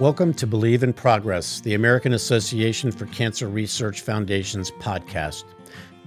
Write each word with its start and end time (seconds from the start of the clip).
Welcome 0.00 0.32
to 0.36 0.46
Believe 0.46 0.82
in 0.82 0.94
Progress, 0.94 1.60
the 1.60 1.74
American 1.74 2.14
Association 2.14 2.90
for 2.90 3.04
Cancer 3.04 3.50
Research 3.50 4.00
Foundation's 4.00 4.70
podcast. 4.70 5.44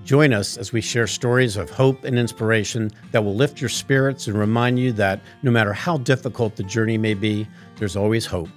Join 0.04 0.34
us 0.34 0.58
as 0.58 0.74
we 0.74 0.82
share 0.82 1.06
stories 1.06 1.58
of 1.58 1.70
hope 1.70 2.04
and 2.04 2.18
inspiration 2.18 2.90
that 3.12 3.24
will 3.24 3.36
lift 3.36 3.62
your 3.62 3.70
spirits 3.70 4.26
and 4.26 4.36
remind 4.36 4.80
you 4.80 4.94
that 4.94 5.22
no 5.44 5.52
matter 5.52 5.74
how 5.74 6.00
difficult 6.00 6.56
the 6.56 6.64
journey 6.64 6.98
may 6.98 7.14
be, 7.14 7.48
there's 7.76 7.96
always 7.96 8.26
hope. 8.26 8.50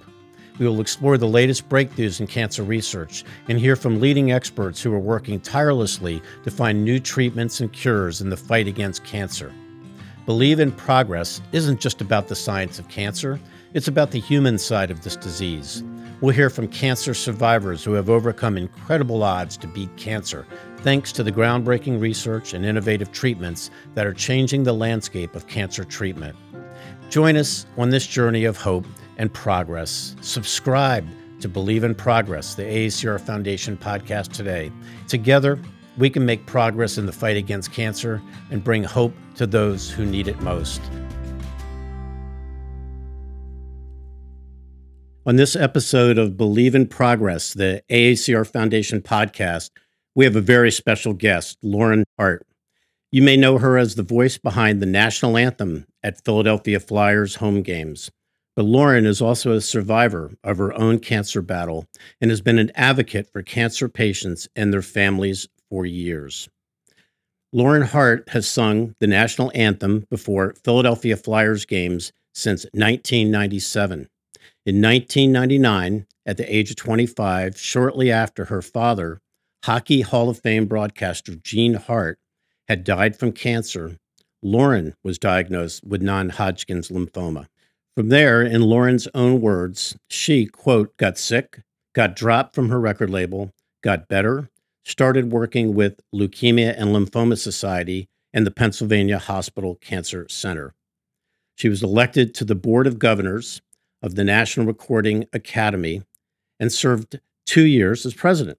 We 0.58 0.66
will 0.66 0.80
explore 0.80 1.18
the 1.18 1.28
latest 1.28 1.68
breakthroughs 1.68 2.18
in 2.18 2.28
cancer 2.28 2.62
research 2.62 3.22
and 3.50 3.58
hear 3.58 3.76
from 3.76 4.00
leading 4.00 4.32
experts 4.32 4.80
who 4.80 4.94
are 4.94 4.98
working 4.98 5.38
tirelessly 5.38 6.22
to 6.44 6.50
find 6.50 6.82
new 6.82 6.98
treatments 6.98 7.60
and 7.60 7.70
cures 7.70 8.22
in 8.22 8.30
the 8.30 8.38
fight 8.38 8.68
against 8.68 9.04
cancer. 9.04 9.52
Believe 10.24 10.60
in 10.60 10.72
Progress 10.72 11.42
isn't 11.52 11.78
just 11.78 12.00
about 12.00 12.26
the 12.26 12.34
science 12.34 12.78
of 12.78 12.88
cancer, 12.88 13.38
it's 13.76 13.88
about 13.88 14.10
the 14.10 14.18
human 14.18 14.56
side 14.56 14.90
of 14.90 15.02
this 15.02 15.16
disease. 15.16 15.84
We'll 16.22 16.34
hear 16.34 16.48
from 16.48 16.66
cancer 16.66 17.12
survivors 17.12 17.84
who 17.84 17.92
have 17.92 18.08
overcome 18.08 18.56
incredible 18.56 19.22
odds 19.22 19.58
to 19.58 19.66
beat 19.66 19.94
cancer, 19.98 20.46
thanks 20.78 21.12
to 21.12 21.22
the 21.22 21.30
groundbreaking 21.30 22.00
research 22.00 22.54
and 22.54 22.64
innovative 22.64 23.12
treatments 23.12 23.70
that 23.92 24.06
are 24.06 24.14
changing 24.14 24.62
the 24.62 24.72
landscape 24.72 25.36
of 25.36 25.46
cancer 25.46 25.84
treatment. 25.84 26.34
Join 27.10 27.36
us 27.36 27.66
on 27.76 27.90
this 27.90 28.06
journey 28.06 28.46
of 28.46 28.56
hope 28.56 28.86
and 29.18 29.30
progress. 29.30 30.16
Subscribe 30.22 31.06
to 31.40 31.46
Believe 31.46 31.84
in 31.84 31.94
Progress, 31.94 32.54
the 32.54 32.62
AACR 32.62 33.20
Foundation 33.20 33.76
podcast 33.76 34.32
today. 34.32 34.72
Together, 35.06 35.60
we 35.98 36.08
can 36.08 36.24
make 36.24 36.46
progress 36.46 36.96
in 36.96 37.04
the 37.04 37.12
fight 37.12 37.36
against 37.36 37.72
cancer 37.72 38.22
and 38.50 38.64
bring 38.64 38.84
hope 38.84 39.12
to 39.34 39.46
those 39.46 39.90
who 39.90 40.06
need 40.06 40.28
it 40.28 40.40
most. 40.40 40.80
On 45.26 45.34
this 45.34 45.56
episode 45.56 46.18
of 46.18 46.36
Believe 46.36 46.76
in 46.76 46.86
Progress, 46.86 47.52
the 47.52 47.82
AACR 47.90 48.46
Foundation 48.46 49.02
podcast, 49.02 49.70
we 50.14 50.24
have 50.24 50.36
a 50.36 50.40
very 50.40 50.70
special 50.70 51.14
guest, 51.14 51.58
Lauren 51.64 52.04
Hart. 52.16 52.46
You 53.10 53.22
may 53.22 53.36
know 53.36 53.58
her 53.58 53.76
as 53.76 53.96
the 53.96 54.04
voice 54.04 54.38
behind 54.38 54.80
the 54.80 54.86
national 54.86 55.36
anthem 55.36 55.84
at 56.00 56.24
Philadelphia 56.24 56.78
Flyers 56.78 57.34
home 57.34 57.62
games. 57.62 58.08
But 58.54 58.66
Lauren 58.66 59.04
is 59.04 59.20
also 59.20 59.50
a 59.50 59.60
survivor 59.60 60.30
of 60.44 60.58
her 60.58 60.72
own 60.74 61.00
cancer 61.00 61.42
battle 61.42 61.88
and 62.20 62.30
has 62.30 62.40
been 62.40 62.60
an 62.60 62.70
advocate 62.76 63.28
for 63.32 63.42
cancer 63.42 63.88
patients 63.88 64.46
and 64.54 64.72
their 64.72 64.80
families 64.80 65.48
for 65.68 65.84
years. 65.84 66.48
Lauren 67.52 67.82
Hart 67.82 68.28
has 68.28 68.48
sung 68.48 68.94
the 69.00 69.08
national 69.08 69.50
anthem 69.56 70.06
before 70.08 70.54
Philadelphia 70.62 71.16
Flyers 71.16 71.64
games 71.64 72.12
since 72.32 72.62
1997. 72.74 74.08
In 74.66 74.82
1999, 74.82 76.08
at 76.26 76.38
the 76.38 76.54
age 76.54 76.70
of 76.70 76.76
25, 76.76 77.56
shortly 77.56 78.10
after 78.10 78.46
her 78.46 78.60
father, 78.60 79.20
Hockey 79.62 80.00
Hall 80.00 80.28
of 80.28 80.40
Fame 80.40 80.66
broadcaster 80.66 81.36
Gene 81.36 81.74
Hart, 81.74 82.18
had 82.66 82.82
died 82.82 83.16
from 83.16 83.30
cancer, 83.30 83.96
Lauren 84.42 84.96
was 85.04 85.20
diagnosed 85.20 85.84
with 85.84 86.02
non 86.02 86.30
Hodgkin's 86.30 86.88
lymphoma. 86.88 87.46
From 87.94 88.08
there, 88.08 88.42
in 88.42 88.62
Lauren's 88.62 89.06
own 89.14 89.40
words, 89.40 89.96
she, 90.10 90.46
quote, 90.46 90.96
got 90.96 91.16
sick, 91.16 91.62
got 91.94 92.16
dropped 92.16 92.52
from 92.52 92.68
her 92.68 92.80
record 92.80 93.08
label, 93.08 93.52
got 93.84 94.08
better, 94.08 94.50
started 94.84 95.30
working 95.30 95.76
with 95.76 96.00
Leukemia 96.12 96.74
and 96.76 96.88
Lymphoma 96.88 97.38
Society 97.38 98.08
and 98.34 98.44
the 98.44 98.50
Pennsylvania 98.50 99.20
Hospital 99.20 99.76
Cancer 99.76 100.26
Center. 100.28 100.74
She 101.54 101.68
was 101.68 101.84
elected 101.84 102.34
to 102.34 102.44
the 102.44 102.56
Board 102.56 102.88
of 102.88 102.98
Governors 102.98 103.62
of 104.02 104.14
the 104.14 104.24
National 104.24 104.66
Recording 104.66 105.26
Academy 105.32 106.02
and 106.58 106.72
served 106.72 107.20
two 107.44 107.64
years 107.66 108.04
as 108.06 108.14
president. 108.14 108.58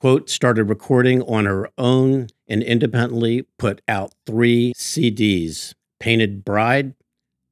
Quote, 0.00 0.30
started 0.30 0.64
recording 0.64 1.22
on 1.22 1.44
her 1.44 1.68
own 1.76 2.28
and 2.46 2.62
independently 2.62 3.42
put 3.58 3.82
out 3.88 4.14
three 4.26 4.72
CDs 4.74 5.74
Painted 5.98 6.44
Bride, 6.44 6.94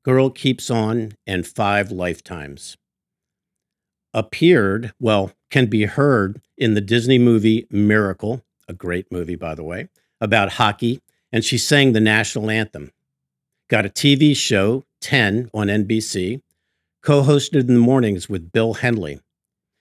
Girl 0.04 0.30
Keeps 0.30 0.70
On, 0.70 1.12
and 1.26 1.44
Five 1.44 1.91
Lifetimes. 1.91 2.76
Appeared, 4.14 4.92
well, 5.00 5.32
can 5.50 5.66
be 5.66 5.84
heard 5.84 6.41
in 6.56 6.74
the 6.74 6.80
Disney 6.80 7.18
movie 7.18 7.66
Miracle, 7.70 8.42
a 8.68 8.72
great 8.72 9.10
movie, 9.10 9.34
by 9.34 9.56
the 9.56 9.64
way, 9.64 9.88
about 10.20 10.53
hockey, 10.53 11.00
and 11.32 11.44
she 11.44 11.58
sang 11.58 11.92
the 11.92 12.00
national 12.00 12.50
anthem. 12.50 12.92
Got 13.68 13.84
a 13.86 13.91
TV 13.91 14.36
show, 14.36 14.84
10, 15.00 15.50
on 15.53 15.66
NBC, 15.66 16.41
co 17.06 17.22
hosted 17.22 17.60
in 17.60 17.66
the 17.68 17.74
mornings 17.74 18.28
with 18.28 18.50
Bill 18.50 18.74
Henley. 18.74 19.20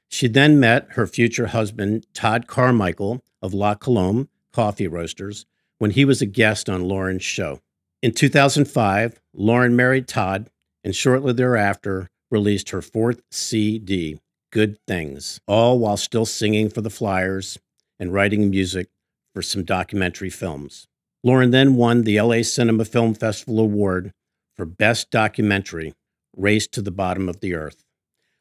She 0.10 0.28
then 0.28 0.60
met 0.60 0.90
her 0.92 1.08
future 1.08 1.48
husband, 1.48 2.06
Todd 2.14 2.46
Carmichael 2.46 3.24
of 3.42 3.52
La 3.52 3.74
Colombe 3.74 4.30
Coffee 4.54 4.88
Roasters, 4.88 5.48
when 5.80 5.90
he 5.90 6.06
was 6.06 6.22
a 6.22 6.28
guest 6.28 6.70
on 6.70 6.88
Lauren's 6.88 7.24
show. 7.24 7.62
In 8.04 8.12
2005, 8.12 9.20
Lauren 9.34 9.76
married 9.76 10.08
Todd 10.08 10.52
and 10.84 10.96
shortly 10.96 11.34
thereafter 11.34 12.12
released 12.30 12.70
her 12.70 12.84
fourth 12.84 13.24
CD, 13.32 14.20
Good 14.52 14.78
Things, 14.88 15.42
all 15.48 15.80
while 15.80 15.98
still 15.98 16.28
singing 16.28 16.70
for 16.70 16.82
the 16.82 16.92
Flyers 16.92 17.58
and 17.98 18.14
writing 18.14 18.52
music 18.52 18.90
for 19.34 19.42
some 19.42 19.64
documentary 19.64 20.30
films. 20.30 20.86
Lauren 21.24 21.50
then 21.50 21.74
won 21.74 22.04
the 22.04 22.22
LA 22.22 22.44
Cinema 22.44 22.86
Film 22.86 23.16
Festival 23.16 23.60
Award 23.60 24.12
for 24.56 24.66
Best 24.66 25.10
Documentary 25.10 25.96
Race 26.38 26.68
to 26.68 26.82
the 26.82 26.92
Bottom 26.92 27.30
of 27.30 27.40
the 27.40 27.54
Earth. 27.54 27.86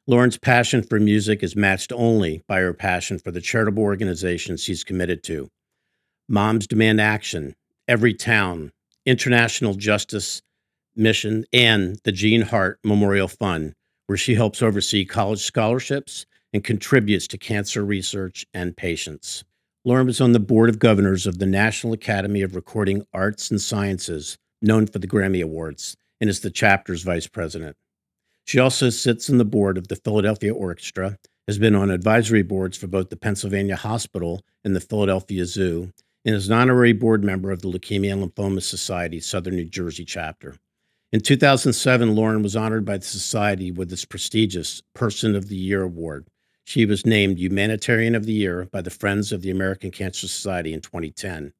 Lauren's 0.06 0.36
passion 0.36 0.82
for 0.82 1.00
music 1.00 1.42
is 1.42 1.56
matched 1.56 1.92
only 1.92 2.42
by 2.46 2.60
her 2.60 2.74
passion 2.74 3.18
for 3.18 3.30
the 3.30 3.40
charitable 3.40 3.82
organizations 3.82 4.62
she's 4.62 4.84
committed 4.84 5.22
to 5.24 5.48
Moms 6.28 6.66
Demand 6.66 7.00
Action, 7.00 7.54
Everytown, 7.88 8.70
International 9.06 9.74
Justice 9.74 10.42
Mission, 10.96 11.44
and 11.52 11.98
the 12.04 12.12
Gene 12.12 12.42
Hart 12.42 12.78
Memorial 12.84 13.28
Fund, 13.28 13.74
where 14.06 14.18
she 14.18 14.34
helps 14.34 14.60
oversee 14.60 15.04
college 15.04 15.40
scholarships 15.40 16.26
and 16.52 16.64
contributes 16.64 17.26
to 17.28 17.38
cancer 17.38 17.84
research 17.84 18.44
and 18.52 18.76
patients. 18.76 19.44
Lauren 19.84 20.06
was 20.06 20.20
on 20.20 20.32
the 20.32 20.40
board 20.40 20.68
of 20.68 20.78
governors 20.78 21.26
of 21.26 21.38
the 21.38 21.46
National 21.46 21.92
Academy 21.92 22.42
of 22.42 22.54
Recording 22.54 23.06
Arts 23.12 23.50
and 23.50 23.60
Sciences, 23.60 24.38
known 24.60 24.86
for 24.86 24.98
the 24.98 25.06
Grammy 25.06 25.42
Awards, 25.42 25.96
and 26.20 26.30
is 26.30 26.40
the 26.40 26.50
chapter's 26.50 27.02
vice 27.02 27.26
president. 27.26 27.76
She 28.44 28.58
also 28.58 28.90
sits 28.90 29.30
on 29.30 29.38
the 29.38 29.44
board 29.44 29.78
of 29.78 29.88
the 29.88 29.96
Philadelphia 29.96 30.54
Orchestra, 30.54 31.18
has 31.46 31.58
been 31.58 31.74
on 31.74 31.90
advisory 31.90 32.42
boards 32.42 32.76
for 32.76 32.86
both 32.86 33.08
the 33.08 33.16
Pennsylvania 33.16 33.76
Hospital 33.76 34.42
and 34.64 34.76
the 34.76 34.80
Philadelphia 34.80 35.46
Zoo, 35.46 35.92
and 36.24 36.34
is 36.34 36.48
an 36.48 36.54
honorary 36.54 36.92
board 36.92 37.24
member 37.24 37.50
of 37.50 37.62
the 37.62 37.68
Leukemia 37.68 38.12
and 38.12 38.22
Lymphoma 38.22 38.62
Society 38.62 39.18
Southern 39.18 39.56
New 39.56 39.64
Jersey 39.64 40.04
chapter. 40.04 40.56
In 41.12 41.20
2007, 41.20 42.14
Lauren 42.14 42.42
was 42.42 42.56
honored 42.56 42.84
by 42.84 42.98
the 42.98 43.04
Society 43.04 43.70
with 43.70 43.92
its 43.92 44.04
prestigious 44.04 44.82
Person 44.94 45.34
of 45.34 45.48
the 45.48 45.56
Year 45.56 45.82
award. 45.82 46.26
She 46.64 46.86
was 46.86 47.06
named 47.06 47.38
Humanitarian 47.38 48.14
of 48.14 48.26
the 48.26 48.32
Year 48.32 48.68
by 48.72 48.82
the 48.82 48.90
Friends 48.90 49.32
of 49.32 49.42
the 49.42 49.50
American 49.50 49.90
Cancer 49.90 50.28
Society 50.28 50.72
in 50.72 50.80
2010. 50.80 51.52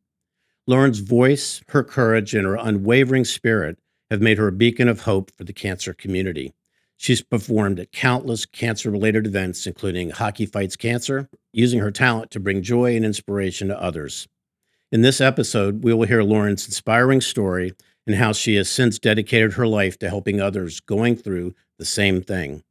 Lauren's 0.66 1.00
voice, 1.00 1.62
her 1.68 1.84
courage, 1.84 2.34
and 2.34 2.46
her 2.46 2.56
unwavering 2.56 3.24
spirit 3.24 3.78
have 4.10 4.20
made 4.20 4.38
her 4.38 4.48
a 4.48 4.52
beacon 4.52 4.88
of 4.88 5.02
hope 5.02 5.30
for 5.30 5.44
the 5.44 5.52
cancer 5.52 5.92
community. 5.92 6.52
She's 6.96 7.22
performed 7.22 7.80
at 7.80 7.92
countless 7.92 8.46
cancer 8.46 8.90
related 8.90 9.26
events, 9.26 9.66
including 9.66 10.10
Hockey 10.10 10.46
Fights 10.46 10.76
Cancer, 10.76 11.28
using 11.52 11.80
her 11.80 11.90
talent 11.90 12.30
to 12.30 12.40
bring 12.40 12.62
joy 12.62 12.96
and 12.96 13.04
inspiration 13.04 13.68
to 13.68 13.80
others. 13.80 14.28
In 14.92 15.02
this 15.02 15.20
episode, 15.20 15.82
we 15.82 15.92
will 15.92 16.06
hear 16.06 16.22
Lauren's 16.22 16.66
inspiring 16.66 17.20
story 17.20 17.72
and 18.06 18.16
how 18.16 18.32
she 18.32 18.54
has 18.56 18.68
since 18.68 18.98
dedicated 18.98 19.54
her 19.54 19.66
life 19.66 19.98
to 19.98 20.08
helping 20.08 20.40
others 20.40 20.80
going 20.80 21.16
through 21.16 21.54
the 21.78 21.84
same 21.84 22.22
thing. 22.22 22.62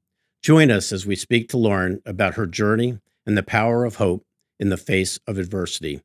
Join 0.41 0.71
us 0.71 0.91
as 0.91 1.05
we 1.05 1.15
speak 1.15 1.49
to 1.49 1.57
Lauren 1.57 2.01
about 2.05 2.35
her 2.35 2.45
journey 2.45 2.99
and 3.25 3.37
the 3.37 3.43
power 3.43 3.85
of 3.85 3.95
hope 3.95 4.25
in 4.59 4.69
the 4.69 4.77
face 4.77 5.19
of 5.27 5.37
adversity. 5.37 6.01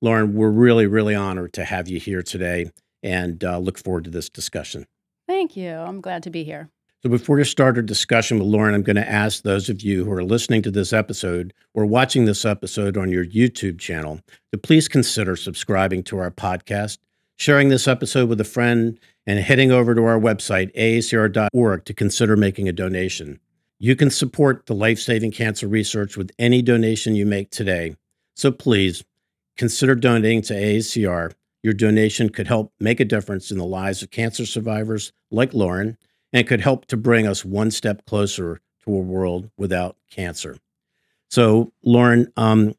Lauren, 0.00 0.34
we're 0.34 0.50
really, 0.50 0.86
really 0.86 1.14
honored 1.14 1.52
to 1.54 1.64
have 1.64 1.88
you 1.88 1.98
here 1.98 2.22
today 2.22 2.70
and 3.02 3.42
uh, 3.44 3.58
look 3.58 3.78
forward 3.78 4.04
to 4.04 4.10
this 4.10 4.28
discussion. 4.28 4.86
Thank 5.26 5.56
you. 5.56 5.70
I'm 5.70 6.00
glad 6.00 6.22
to 6.22 6.30
be 6.30 6.44
here. 6.44 6.70
So, 7.04 7.08
before 7.08 7.36
we 7.36 7.44
start 7.44 7.76
our 7.76 7.82
discussion 7.82 8.40
with 8.40 8.48
Lauren, 8.48 8.74
I'm 8.74 8.82
going 8.82 8.96
to 8.96 9.08
ask 9.08 9.44
those 9.44 9.68
of 9.68 9.82
you 9.82 10.04
who 10.04 10.10
are 10.10 10.24
listening 10.24 10.62
to 10.62 10.70
this 10.72 10.92
episode 10.92 11.54
or 11.72 11.86
watching 11.86 12.24
this 12.24 12.44
episode 12.44 12.96
on 12.96 13.08
your 13.08 13.24
YouTube 13.24 13.78
channel 13.78 14.18
to 14.50 14.58
please 14.58 14.88
consider 14.88 15.36
subscribing 15.36 16.02
to 16.02 16.18
our 16.18 16.32
podcast, 16.32 16.98
sharing 17.36 17.68
this 17.68 17.86
episode 17.86 18.28
with 18.28 18.40
a 18.40 18.44
friend, 18.44 18.98
and 19.28 19.38
heading 19.38 19.70
over 19.70 19.94
to 19.94 20.02
our 20.06 20.18
website, 20.18 20.74
aacr.org, 20.74 21.84
to 21.84 21.94
consider 21.94 22.36
making 22.36 22.68
a 22.68 22.72
donation. 22.72 23.38
You 23.78 23.94
can 23.94 24.10
support 24.10 24.66
the 24.66 24.74
life 24.74 24.98
saving 24.98 25.30
cancer 25.30 25.68
research 25.68 26.16
with 26.16 26.32
any 26.36 26.62
donation 26.62 27.14
you 27.14 27.26
make 27.26 27.50
today. 27.50 27.94
So, 28.34 28.50
please 28.50 29.04
consider 29.56 29.94
donating 29.94 30.42
to 30.42 30.54
AACR. 30.54 31.32
Your 31.62 31.74
donation 31.74 32.28
could 32.28 32.48
help 32.48 32.72
make 32.80 32.98
a 32.98 33.04
difference 33.04 33.52
in 33.52 33.58
the 33.58 33.64
lives 33.64 34.02
of 34.02 34.10
cancer 34.10 34.46
survivors 34.46 35.12
like 35.30 35.54
Lauren 35.54 35.96
and 36.32 36.46
could 36.46 36.60
help 36.60 36.86
to 36.86 36.96
bring 36.96 37.26
us 37.26 37.44
one 37.44 37.70
step 37.70 38.04
closer 38.06 38.60
to 38.84 38.94
a 38.94 38.98
world 39.00 39.50
without 39.56 39.96
cancer. 40.10 40.56
So, 41.30 41.72
Lauren, 41.82 42.32
um, 42.36 42.74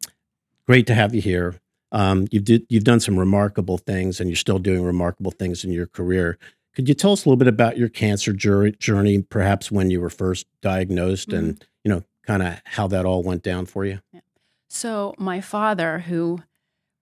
great 0.65 0.87
to 0.87 0.95
have 0.95 1.13
you 1.13 1.21
here. 1.21 1.59
Um, 1.91 2.27
you've 2.31 2.43
did, 2.45 2.65
you've 2.69 2.83
done 2.83 2.99
some 2.99 3.17
remarkable 3.17 3.77
things, 3.77 4.19
and 4.19 4.29
you're 4.29 4.35
still 4.37 4.59
doing 4.59 4.83
remarkable 4.83 5.31
things 5.31 5.63
in 5.63 5.71
your 5.71 5.87
career. 5.87 6.37
Could 6.75 6.87
you 6.87 6.93
tell 6.93 7.11
us 7.11 7.25
a 7.25 7.29
little 7.29 7.37
bit 7.37 7.47
about 7.47 7.77
your 7.77 7.89
cancer 7.89 8.31
journey, 8.31 9.21
perhaps 9.23 9.71
when 9.71 9.89
you 9.89 9.99
were 9.99 10.09
first 10.09 10.45
diagnosed, 10.61 11.29
Mhm. 11.29 11.37
and 11.37 11.65
you 11.83 11.89
know, 11.91 12.03
kind 12.25 12.43
of 12.43 12.61
how 12.65 12.87
that 12.87 13.05
all 13.05 13.23
went 13.23 13.41
down 13.41 13.65
for 13.65 13.85
you? 13.85 13.99
So, 14.69 15.15
my 15.17 15.41
father, 15.41 15.99
who 15.99 16.43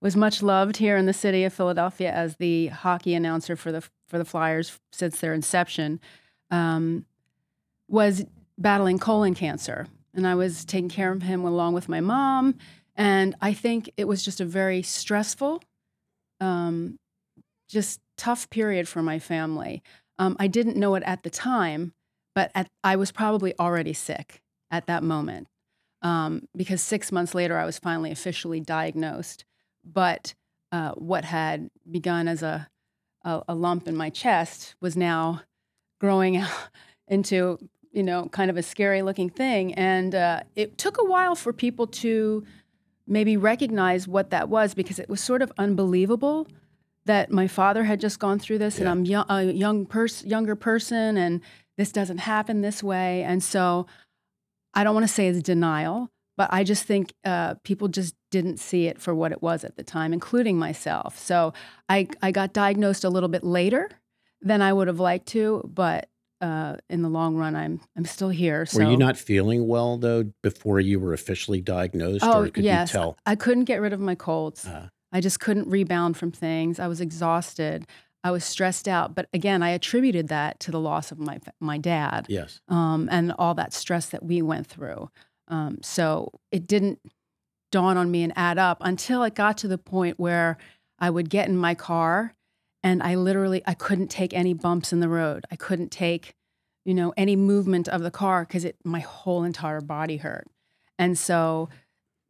was 0.00 0.16
much 0.16 0.42
loved 0.42 0.78
here 0.78 0.96
in 0.96 1.04
the 1.06 1.12
city 1.12 1.44
of 1.44 1.52
Philadelphia 1.52 2.10
as 2.10 2.36
the 2.36 2.68
hockey 2.68 3.14
announcer 3.14 3.56
for 3.56 3.72
the 3.72 3.82
for 4.06 4.16
the 4.16 4.24
Flyers 4.24 4.78
since 4.90 5.20
their 5.20 5.34
inception, 5.34 6.00
um, 6.50 7.04
was 7.88 8.24
battling 8.56 8.98
colon 8.98 9.34
cancer, 9.34 9.86
and 10.14 10.26
I 10.26 10.34
was 10.34 10.64
taking 10.64 10.88
care 10.88 11.12
of 11.12 11.22
him 11.22 11.44
along 11.44 11.74
with 11.74 11.88
my 11.88 12.00
mom. 12.00 12.56
And 12.96 13.36
I 13.40 13.54
think 13.54 13.90
it 13.96 14.08
was 14.08 14.24
just 14.24 14.40
a 14.40 14.44
very 14.44 14.82
stressful, 14.82 15.62
um, 16.40 16.98
just 17.68 18.00
tough 18.16 18.50
period 18.50 18.88
for 18.88 19.02
my 19.02 19.20
family. 19.20 19.82
Um, 20.18 20.36
I 20.40 20.48
didn't 20.48 20.76
know 20.76 20.96
it 20.96 21.04
at 21.04 21.22
the 21.22 21.30
time, 21.30 21.92
but 22.34 22.50
at, 22.54 22.68
I 22.82 22.96
was 22.96 23.12
probably 23.12 23.54
already 23.58 23.92
sick 23.92 24.42
at 24.70 24.86
that 24.86 25.04
moment 25.04 25.46
um, 26.02 26.48
because 26.56 26.82
six 26.82 27.12
months 27.12 27.34
later 27.34 27.56
I 27.58 27.64
was 27.64 27.78
finally 27.78 28.10
officially 28.10 28.60
diagnosed. 28.60 29.44
But 29.84 30.34
uh, 30.72 30.92
what 30.92 31.24
had 31.24 31.70
begun 31.88 32.28
as 32.28 32.42
a, 32.42 32.68
a 33.22 33.42
a 33.48 33.54
lump 33.54 33.88
in 33.88 33.96
my 33.96 34.10
chest 34.10 34.74
was 34.80 34.96
now 34.96 35.42
growing 35.98 36.36
out 36.36 36.50
into 37.08 37.58
you 37.92 38.02
know 38.02 38.28
kind 38.28 38.50
of 38.50 38.56
a 38.56 38.62
scary 38.62 39.02
looking 39.02 39.30
thing, 39.30 39.74
and 39.74 40.14
uh, 40.14 40.40
it 40.56 40.78
took 40.78 41.00
a 41.00 41.04
while 41.04 41.34
for 41.34 41.52
people 41.52 41.86
to 41.86 42.44
maybe 43.06 43.36
recognize 43.36 44.06
what 44.06 44.30
that 44.30 44.48
was 44.48 44.74
because 44.74 44.98
it 44.98 45.08
was 45.08 45.20
sort 45.20 45.40
of 45.40 45.50
unbelievable 45.56 46.46
that 47.06 47.32
my 47.32 47.48
father 47.48 47.84
had 47.84 47.98
just 47.98 48.18
gone 48.18 48.38
through 48.38 48.58
this 48.58 48.78
and 48.78 48.86
I'm 48.86 49.06
young, 49.06 49.24
a 49.30 49.44
young 49.44 49.86
person, 49.86 50.28
younger 50.28 50.54
person, 50.54 51.16
and 51.16 51.40
this 51.78 51.90
doesn't 51.90 52.18
happen 52.18 52.60
this 52.60 52.82
way. 52.82 53.22
And 53.22 53.42
so 53.42 53.86
I 54.74 54.84
don't 54.84 54.94
want 54.94 55.08
to 55.08 55.12
say 55.12 55.26
it's 55.26 55.40
denial, 55.40 56.10
but 56.36 56.50
I 56.52 56.64
just 56.64 56.84
think 56.84 57.14
uh, 57.24 57.54
people 57.64 57.88
just 57.88 58.14
didn't 58.30 58.58
see 58.58 58.88
it 58.88 59.00
for 59.00 59.14
what 59.14 59.32
it 59.32 59.40
was 59.40 59.64
at 59.64 59.76
the 59.76 59.82
time, 59.82 60.12
including 60.12 60.58
myself. 60.58 61.18
So 61.18 61.54
I, 61.88 62.08
I 62.20 62.30
got 62.30 62.52
diagnosed 62.52 63.04
a 63.04 63.10
little 63.10 63.30
bit 63.30 63.42
later 63.42 63.88
than 64.40 64.62
I 64.62 64.72
would 64.72 64.88
have 64.88 65.00
liked 65.00 65.26
to, 65.28 65.68
but 65.72 66.08
uh, 66.40 66.76
in 66.88 67.02
the 67.02 67.08
long 67.08 67.36
run, 67.36 67.56
I'm 67.56 67.80
I'm 67.96 68.04
still 68.04 68.28
here. 68.28 68.64
So 68.66 68.84
Were 68.84 68.90
you 68.90 68.96
not 68.96 69.16
feeling 69.16 69.66
well 69.66 69.96
though 69.96 70.30
before 70.42 70.80
you 70.80 71.00
were 71.00 71.12
officially 71.12 71.60
diagnosed, 71.60 72.24
Oh 72.24 72.42
or 72.42 72.48
could 72.48 72.64
yes, 72.64 72.92
you 72.92 72.98
tell? 72.98 73.18
I 73.26 73.34
couldn't 73.34 73.64
get 73.64 73.80
rid 73.80 73.92
of 73.92 74.00
my 74.00 74.14
colds. 74.14 74.66
Uh, 74.66 74.88
I 75.10 75.20
just 75.20 75.40
couldn't 75.40 75.68
rebound 75.68 76.16
from 76.16 76.30
things. 76.30 76.78
I 76.78 76.86
was 76.86 77.00
exhausted. 77.00 77.86
I 78.22 78.30
was 78.30 78.44
stressed 78.44 78.88
out. 78.88 79.14
But 79.14 79.28
again, 79.32 79.62
I 79.62 79.70
attributed 79.70 80.28
that 80.28 80.60
to 80.60 80.70
the 80.70 80.80
loss 80.80 81.10
of 81.10 81.18
my 81.18 81.40
my 81.60 81.78
dad 81.78 82.26
yes. 82.28 82.60
um, 82.68 83.08
and 83.10 83.32
all 83.38 83.54
that 83.54 83.72
stress 83.72 84.06
that 84.10 84.24
we 84.24 84.42
went 84.42 84.66
through. 84.66 85.10
Um, 85.48 85.78
so 85.82 86.30
it 86.52 86.66
didn't 86.66 87.00
dawn 87.70 87.96
on 87.96 88.10
me 88.10 88.22
and 88.22 88.32
add 88.36 88.58
up 88.58 88.78
until 88.80 89.22
it 89.22 89.34
got 89.34 89.58
to 89.58 89.68
the 89.68 89.78
point 89.78 90.18
where 90.18 90.56
I 90.98 91.10
would 91.10 91.30
get 91.30 91.48
in 91.48 91.56
my 91.56 91.74
car 91.74 92.34
and 92.82 93.02
I 93.02 93.14
literally 93.14 93.62
I 93.66 93.74
couldn't 93.74 94.08
take 94.08 94.32
any 94.32 94.54
bumps 94.54 94.92
in 94.92 95.00
the 95.00 95.08
road. 95.08 95.44
I 95.50 95.56
couldn't 95.56 95.90
take, 95.90 96.34
you 96.84 96.94
know, 96.94 97.12
any 97.16 97.36
movement 97.36 97.88
of 97.88 98.02
the 98.02 98.10
car 98.10 98.44
because 98.44 98.64
it 98.64 98.76
my 98.84 99.00
whole 99.00 99.44
entire 99.44 99.80
body 99.80 100.18
hurt. 100.18 100.46
And 100.98 101.18
so 101.18 101.68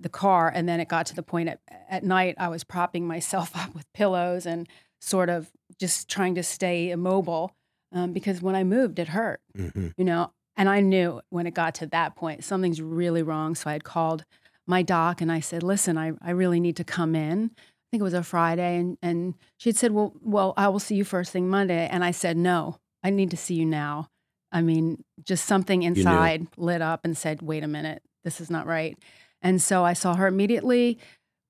the 0.00 0.08
car 0.08 0.50
and 0.54 0.68
then 0.68 0.80
it 0.80 0.88
got 0.88 1.06
to 1.06 1.14
the 1.16 1.22
point 1.22 1.48
at, 1.48 1.60
at 1.88 2.04
night 2.04 2.36
I 2.38 2.48
was 2.48 2.64
propping 2.64 3.06
myself 3.06 3.50
up 3.56 3.74
with 3.74 3.92
pillows 3.92 4.46
and 4.46 4.68
sort 5.00 5.28
of 5.28 5.50
just 5.78 6.08
trying 6.08 6.34
to 6.36 6.42
stay 6.42 6.90
immobile 6.90 7.52
um, 7.92 8.12
because 8.12 8.42
when 8.42 8.54
I 8.54 8.64
moved 8.64 8.98
it 8.98 9.08
hurt 9.08 9.40
hmm 9.56 9.88
you 9.96 10.04
know 10.04 10.32
and 10.56 10.68
i 10.68 10.80
knew 10.80 11.20
when 11.30 11.46
it 11.46 11.54
got 11.54 11.74
to 11.76 11.86
that 11.86 12.16
point 12.16 12.44
something's 12.44 12.82
really 12.82 13.22
wrong 13.22 13.54
so 13.54 13.70
i 13.70 13.72
had 13.72 13.84
called 13.84 14.24
my 14.66 14.82
doc 14.82 15.20
and 15.20 15.30
i 15.32 15.40
said 15.40 15.62
listen 15.62 15.96
i, 15.96 16.12
I 16.20 16.30
really 16.30 16.60
need 16.60 16.76
to 16.76 16.84
come 16.84 17.14
in 17.14 17.50
i 17.88 17.90
think 17.90 18.00
it 18.00 18.04
was 18.04 18.14
a 18.14 18.22
friday 18.22 18.76
and, 18.76 18.98
and 19.02 19.34
she'd 19.56 19.76
said 19.76 19.92
well 19.92 20.12
well 20.22 20.52
i 20.56 20.68
will 20.68 20.78
see 20.78 20.94
you 20.94 21.04
first 21.04 21.32
thing 21.32 21.48
monday 21.48 21.88
and 21.90 22.04
i 22.04 22.10
said 22.10 22.36
no 22.36 22.76
i 23.02 23.10
need 23.10 23.30
to 23.30 23.36
see 23.36 23.54
you 23.54 23.64
now 23.64 24.08
i 24.52 24.60
mean 24.60 25.02
just 25.24 25.46
something 25.46 25.82
inside 25.82 26.46
lit 26.56 26.82
up 26.82 27.00
and 27.04 27.16
said 27.16 27.40
wait 27.42 27.64
a 27.64 27.68
minute 27.68 28.02
this 28.24 28.40
is 28.40 28.50
not 28.50 28.66
right 28.66 28.98
and 29.40 29.62
so 29.62 29.84
i 29.84 29.92
saw 29.92 30.14
her 30.14 30.26
immediately 30.26 30.98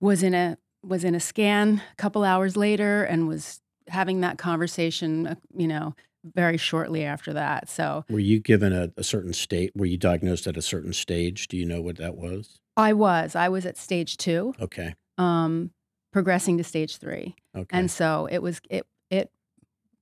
was 0.00 0.23
in 0.23 0.35
a 0.35 0.56
was 0.85 1.02
in 1.02 1.14
a 1.14 1.20
scan 1.20 1.82
a 1.93 1.96
couple 1.96 2.23
hours 2.23 2.56
later 2.56 3.02
and 3.02 3.26
was 3.26 3.61
having 3.88 4.20
that 4.20 4.38
conversation 4.38 5.26
uh, 5.26 5.34
you 5.56 5.67
know 5.67 5.94
very 6.34 6.56
shortly 6.56 7.05
after 7.05 7.32
that 7.32 7.69
so 7.69 8.05
Were 8.08 8.19
you 8.19 8.38
given 8.38 8.73
a, 8.73 8.91
a 8.96 9.02
certain 9.05 9.32
state? 9.32 9.73
Were 9.75 9.87
you 9.87 9.96
diagnosed 9.96 10.46
at 10.46 10.56
a 10.56 10.62
certain 10.62 10.93
stage? 10.93 11.49
Do 11.49 11.56
you 11.56 11.64
know 11.64 11.81
what 11.81 11.96
that 11.99 12.17
was? 12.17 12.58
I 12.76 12.93
was. 12.93 13.34
I 13.34 13.49
was 13.49 13.64
at 13.64 13.79
stage 13.79 14.17
two, 14.17 14.52
Okay. 14.61 14.94
um, 15.17 15.70
progressing 16.12 16.58
to 16.58 16.64
stage 16.64 16.96
three, 16.99 17.34
Okay. 17.56 17.76
and 17.78 17.90
so 17.90 18.26
it 18.31 18.38
was 18.43 18.60
it 18.70 18.87
it 19.10 19.31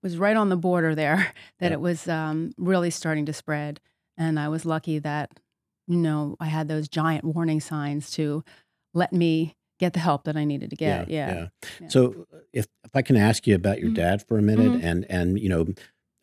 was 0.03 0.19
right 0.19 0.37
on 0.37 0.49
the 0.49 0.57
border 0.57 0.95
there 0.95 1.17
that 1.59 1.69
Yeah. 1.71 1.75
it 1.75 1.81
was 1.81 2.07
um, 2.09 2.53
really 2.59 2.91
starting 2.91 3.27
to 3.27 3.33
spread, 3.33 3.81
and 4.17 4.39
I 4.39 4.49
was 4.49 4.65
lucky 4.65 4.99
that 5.01 5.39
you 5.89 5.97
know 5.97 6.37
I 6.41 6.47
had 6.47 6.69
those 6.69 6.89
giant 6.89 7.25
warning 7.25 7.61
signs 7.61 8.11
to 8.13 8.45
let 8.95 9.13
me 9.13 9.55
get 9.79 9.93
the 9.93 9.99
help 10.01 10.25
that 10.25 10.37
I 10.37 10.45
needed 10.45 10.71
to 10.71 10.77
get. 10.77 11.09
Yeah. 11.11 11.29
Yeah. 11.35 11.49
Yeah. 11.81 11.89
So 11.89 12.27
uh, 12.33 12.39
if 12.53 12.67
if 12.85 12.95
I 12.95 13.03
can 13.03 13.17
ask 13.17 13.47
you 13.47 13.55
about 13.55 13.79
your 13.81 13.91
Mhm. 13.91 13.95
dad 13.95 14.23
for 14.27 14.39
a 14.39 14.43
minute, 14.43 14.73
Mhm. 14.73 14.83
and 14.85 15.11
and 15.11 15.39
you 15.39 15.49
know, 15.49 15.67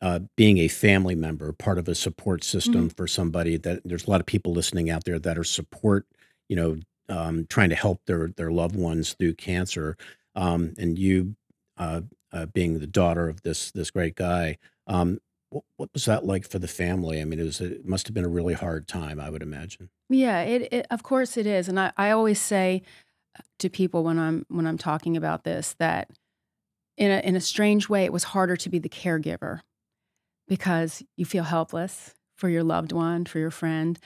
uh, 0.02 0.20
being 0.36 0.58
a 0.58 0.68
family 0.68 1.16
member, 1.16 1.52
part 1.54 1.78
of 1.78 1.88
a 1.88 1.96
support 1.96 2.44
system 2.44 2.74
Mm-hmm. 2.88 2.96
for 2.96 3.08
somebody 3.08 3.58
that 3.58 3.82
there's 3.86 4.06
a 4.06 4.10
lot 4.10 4.20
of 4.22 4.26
people 4.26 4.52
listening 4.54 4.90
out 4.90 5.04
there 5.06 5.20
that 5.20 5.38
are 5.38 5.44
support, 5.46 6.08
you 6.50 6.56
know, 6.56 6.78
um, 7.10 7.46
trying 7.50 7.70
to 7.70 7.76
help 7.76 8.02
their 8.06 8.30
their 8.36 8.52
loved 8.52 8.76
ones 8.76 9.14
through 9.14 9.36
cancer, 9.36 9.98
um, 10.36 10.74
and 10.78 10.98
you 10.98 11.36
uh, 11.78 12.02
uh, 12.32 12.46
being 12.48 12.80
the 12.80 12.88
daughter 12.88 13.30
of 13.30 13.42
this 13.42 13.72
this 13.72 13.92
great 13.92 14.16
guy. 14.16 14.58
Um, 14.88 15.20
what, 15.50 15.64
what 15.78 15.90
was 15.94 16.06
that 16.06 16.26
like 16.26 16.48
for 16.48 16.60
the 16.60 16.68
family? 16.68 17.22
I 17.22 17.26
mean, 17.26 17.40
it 17.40 17.44
was 17.44 17.62
it 17.62 17.86
must 17.86 18.08
have 18.08 18.14
been 18.14 18.26
a 18.26 18.30
really 18.30 18.54
hard 18.54 18.88
time, 18.88 19.20
I 19.20 19.30
would 19.30 19.44
imagine. 19.44 19.90
Yeah, 20.10 20.42
it, 20.42 20.74
it 20.74 20.88
of 20.90 21.04
course 21.04 21.38
it 21.38 21.46
is, 21.46 21.68
and 21.68 21.80
I, 21.80 21.92
I 21.98 22.12
always 22.12 22.40
say 22.40 22.84
to 23.60 23.70
people 23.70 24.04
when 24.04 24.20
I'm 24.20 24.46
when 24.50 24.68
I'm 24.68 24.78
talking 24.78 25.18
about 25.18 25.44
this 25.44 25.76
that 25.80 26.10
in 26.98 27.12
a 27.12 27.20
in 27.20 27.36
a 27.36 27.42
strange 27.42 27.90
way 27.90 28.06
it 28.06 28.14
was 28.14 28.24
harder 28.24 28.56
to 28.58 28.70
be 28.70 28.80
the 28.80 28.90
caregiver 28.90 29.62
because 30.48 31.04
you 31.18 31.26
feel 31.26 31.44
helpless 31.44 32.14
for 32.36 32.50
your 32.50 32.64
loved 32.64 32.92
one, 32.92 33.26
for 33.26 33.40
your 33.40 33.52
friend. 33.52 33.98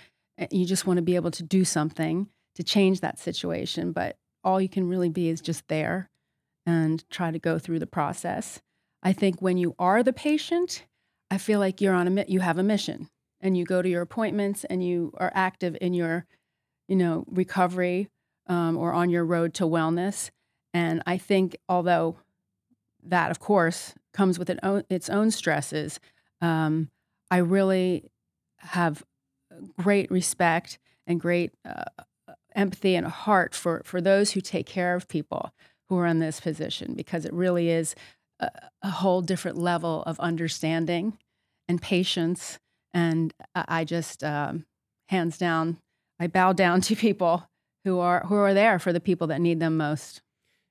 You 0.51 0.65
just 0.65 0.85
want 0.85 0.97
to 0.97 1.03
be 1.03 1.15
able 1.15 1.31
to 1.31 1.43
do 1.43 1.65
something 1.65 2.27
to 2.57 2.63
change 2.63 3.01
that 3.01 3.19
situation, 3.19 3.91
but 3.91 4.17
all 4.43 4.59
you 4.59 4.67
can 4.67 4.89
really 4.89 5.09
be 5.09 5.29
is 5.29 5.41
just 5.41 5.67
there 5.67 6.09
and 6.65 7.07
try 7.09 7.29
to 7.29 7.37
go 7.37 7.59
through 7.59 7.77
the 7.77 7.85
process. 7.87 8.59
I 9.03 9.13
think 9.13 9.41
when 9.41 9.57
you 9.57 9.75
are 9.77 10.01
the 10.01 10.11
patient, 10.11 10.85
I 11.29 11.37
feel 11.37 11.59
like 11.59 11.79
you're 11.81 11.93
on 11.93 12.17
a 12.17 12.25
you 12.27 12.39
have 12.39 12.57
a 12.57 12.63
mission 12.63 13.09
and 13.41 13.55
you 13.55 13.63
go 13.63 13.83
to 13.83 13.89
your 13.89 14.01
appointments 14.01 14.63
and 14.63 14.83
you 14.83 15.13
are 15.17 15.31
active 15.35 15.77
in 15.79 15.93
your 15.93 16.25
you 16.87 16.95
know 16.95 17.25
recovery 17.27 18.09
um, 18.47 18.75
or 18.75 18.91
on 18.91 19.11
your 19.11 19.23
road 19.23 19.53
to 19.55 19.63
wellness. 19.63 20.31
And 20.73 21.03
I 21.05 21.17
think 21.19 21.57
although 21.69 22.17
that 23.03 23.29
of 23.29 23.39
course 23.39 23.93
comes 24.13 24.39
with 24.39 24.49
its 24.89 25.09
own 25.09 25.29
stresses, 25.29 25.99
um, 26.41 26.89
I 27.29 27.37
really 27.37 28.09
have 28.57 29.03
great 29.77 30.09
respect 30.09 30.79
and 31.05 31.19
great 31.19 31.53
uh, 31.63 31.83
empathy 32.55 32.95
and 32.95 33.05
a 33.05 33.09
heart 33.09 33.53
for 33.53 33.81
for 33.85 34.01
those 34.01 34.31
who 34.31 34.41
take 34.41 34.65
care 34.65 34.95
of 34.95 35.07
people 35.07 35.53
who 35.89 35.97
are 35.97 36.05
in 36.05 36.19
this 36.19 36.39
position 36.39 36.93
because 36.93 37.25
it 37.25 37.33
really 37.33 37.69
is 37.69 37.95
a, 38.39 38.49
a 38.81 38.89
whole 38.89 39.21
different 39.21 39.57
level 39.57 40.03
of 40.03 40.19
understanding 40.19 41.17
and 41.67 41.81
patience. 41.81 42.59
And 42.93 43.33
I 43.53 43.83
just, 43.83 44.23
um, 44.23 44.65
hands 45.09 45.37
down, 45.37 45.77
I 46.19 46.27
bow 46.27 46.53
down 46.53 46.81
to 46.87 46.95
people 46.95 47.47
who 47.83 47.99
are 47.99 48.25
who 48.25 48.35
are 48.35 48.53
there 48.53 48.79
for 48.79 48.91
the 48.91 48.99
people 48.99 49.27
that 49.27 49.41
need 49.41 49.59
them 49.59 49.77
most. 49.77 50.21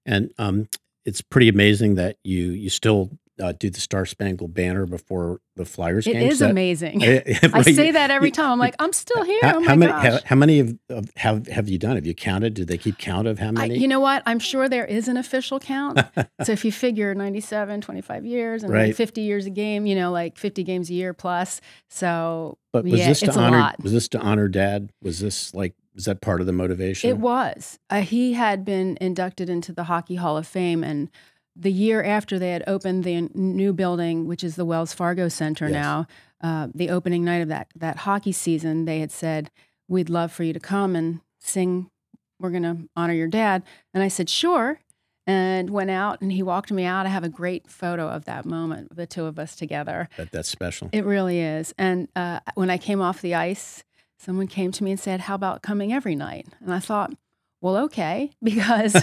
And 0.05 0.31
um, 0.39 0.69
it's 1.05 1.23
pretty 1.23 1.49
amazing 1.49 1.95
that 1.95 2.17
you 2.23 2.51
you 2.51 2.69
still 2.69 3.11
uh, 3.43 3.53
do 3.53 3.69
the 3.71 3.81
Star 3.81 4.07
Spangled 4.07 4.55
Banner 4.55 4.87
before 4.87 5.41
the 5.57 5.65
Flyers 5.65 6.07
It 6.07 6.15
game? 6.15 6.31
is 6.31 6.39
that- 6.39 6.51
amazing. 6.51 7.03
I 7.05 7.23
right, 7.53 7.65
say 7.65 7.91
that 7.91 8.11
every 8.11 8.31
time. 8.31 8.51
I'm 8.53 8.59
like, 8.59 8.75
I'm 8.79 8.93
still 8.93 9.23
here. 9.25 9.39
How, 9.43 9.57
oh 9.57 9.61
my 9.61 9.67
how 9.69 9.75
many? 9.77 9.93
How, 9.93 10.19
how 10.25 10.37
many 10.37 10.61
of, 10.61 10.79
of 10.89 11.11
have 11.17 11.47
have 11.49 11.69
you 11.69 11.79
done? 11.79 11.97
Have 11.97 12.07
you 12.07 12.15
counted? 12.15 12.55
Do 12.55 12.65
they 12.65 12.79
keep 12.79 12.99
count 12.99 13.29
of 13.29 13.39
how 13.39 13.49
I, 13.49 13.53
many? 13.53 13.79
you 13.79 13.89
know 13.89 14.01
what? 14.01 14.23
I'm 14.27 14.39
sure 14.39 14.69
there 14.69 14.87
is 14.87 15.09
an 15.09 15.17
official 15.17 15.61
count. 15.61 15.99
so 16.45 16.53
if 16.53 16.65
you 16.65 16.73
figure 16.73 17.15
97, 17.15 17.81
25 17.81 18.25
years, 18.27 18.63
and 18.63 18.73
Right. 18.73 18.95
50 18.97 19.21
years 19.21 19.47
a 19.47 19.51
game, 19.51 19.87
you 19.87 19.95
know, 19.95 20.11
like 20.13 20.37
50 20.39 20.63
games 20.65 20.91
a 20.91 20.95
year 20.95 21.13
plus. 21.13 21.61
So 21.89 22.59
but 22.73 22.85
was 22.85 23.01
yeah, 23.01 23.09
this 23.09 23.21
to 23.21 23.27
it's 23.27 23.37
a 23.37 23.41
honor? 23.41 23.59
lot. 23.59 23.83
Was 23.83 23.93
this 23.93 24.09
to 24.09 24.19
honor 24.21 24.49
Dad? 24.49 24.91
Was 25.03 25.21
this 25.21 25.55
like? 25.55 25.75
Was 25.95 26.05
that 26.05 26.21
part 26.21 26.43
of 26.43 26.47
the 26.47 26.53
motivation? 26.53 27.09
It 27.09 27.17
was. 27.17 27.79
Uh, 27.89 28.03
he 28.03 28.35
had 28.35 28.67
been 28.67 28.99
inducted 29.01 29.49
into 29.49 29.73
the 29.73 29.85
Hockey 29.85 30.17
Hall 30.17 30.37
of 30.37 30.47
Fame, 30.47 30.85
and 30.85 31.09
the 31.59 31.73
year 31.73 32.03
after 32.03 32.39
they 32.39 32.51
had 32.51 32.65
opened 32.67 33.05
the 33.05 33.23
new 33.35 33.73
building, 33.73 34.27
which 34.27 34.45
is 34.45 34.57
the 34.57 34.65
Wells 34.65 34.93
Fargo 34.93 35.29
Center 35.29 35.67
Yes. 35.69 35.73
now, 35.73 36.07
uh, 36.43 36.69
the 36.75 36.91
opening 36.91 37.25
night 37.25 37.41
of 37.43 37.49
that 37.49 37.69
that 37.77 37.97
hockey 37.99 38.33
season, 38.33 38.85
they 38.85 39.01
had 39.01 39.11
said, 39.11 39.51
"We'd 39.89 40.11
love 40.11 40.31
for 40.33 40.45
you 40.45 40.53
to 40.53 40.61
come 40.61 40.95
and 40.95 41.21
sing. 41.41 41.91
We're 42.39 42.51
going 42.51 42.63
to 42.65 42.77
honor 42.95 43.15
your 43.15 43.29
dad." 43.29 43.63
And 43.95 44.03
I 44.03 44.09
said, 44.09 44.29
"Sure." 44.29 44.81
And 45.29 45.71
went 45.71 45.91
out, 45.91 46.21
and 46.21 46.31
he 46.31 46.41
walked 46.43 46.71
me 46.71 46.85
out. 46.85 47.05
I 47.05 47.09
have 47.09 47.25
a 47.25 47.29
great 47.29 47.69
photo 47.69 48.07
of 48.09 48.27
that 48.27 48.45
moment, 48.45 48.95
the 48.95 49.07
two 49.09 49.25
of 49.25 49.41
us 49.41 49.57
together. 49.57 50.09
that 50.17 50.31
that's 50.31 50.49
special. 50.49 50.89
It 50.93 51.05
really 51.05 51.41
is. 51.41 51.75
And 51.77 52.07
uh, 52.15 52.39
when 52.55 52.71
I 52.71 52.79
came 52.79 53.01
off 53.01 53.21
the 53.23 53.35
ice, 53.35 53.83
someone 54.19 54.47
came 54.47 54.71
to 54.71 54.85
me 54.85 54.93
and 54.93 55.01
said, 55.01 55.23
How 55.23 55.35
about 55.35 55.63
coming 55.63 55.93
every 55.93 56.15
night? 56.15 56.47
And 56.61 56.73
I 56.73 56.79
thought, 56.79 57.13
Well, 57.61 57.77
okay, 57.87 58.31
because 58.43 58.95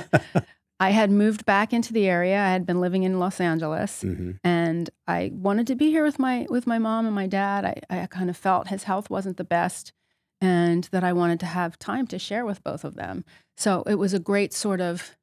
I 0.83 0.89
had 0.89 1.11
moved 1.11 1.45
back 1.45 1.71
into 1.71 1.93
the 1.93 2.07
area. 2.07 2.37
I 2.37 2.49
had 2.49 2.65
been 2.65 2.81
living 2.81 3.03
in 3.03 3.17
Los 3.17 3.39
Angeles 3.39 4.01
hmm 4.01 4.31
and 4.43 4.89
I 5.07 5.31
wanted 5.33 5.67
to 5.67 5.75
be 5.75 5.89
here 5.89 6.03
with 6.03 6.19
my 6.19 6.45
with 6.49 6.67
my 6.67 6.77
mom 6.77 7.05
and 7.05 7.15
my 7.15 7.27
dad. 7.27 7.63
I, 7.63 8.01
I 8.01 8.05
kind 8.07 8.29
of 8.29 8.35
felt 8.35 8.67
his 8.67 8.83
health 8.83 9.09
wasn't 9.09 9.37
the 9.37 9.45
best 9.45 9.93
and 10.41 10.83
that 10.91 11.03
I 11.03 11.13
wanted 11.13 11.39
to 11.39 11.45
have 11.45 11.79
time 11.79 12.05
to 12.07 12.19
share 12.19 12.45
with 12.45 12.61
both 12.63 12.83
of 12.83 12.95
them. 12.95 13.23
So 13.55 13.83
it 13.87 13.95
was 13.95 14.13
a 14.13 14.19
great 14.19 14.53
sort 14.53 14.81
of 14.81 15.15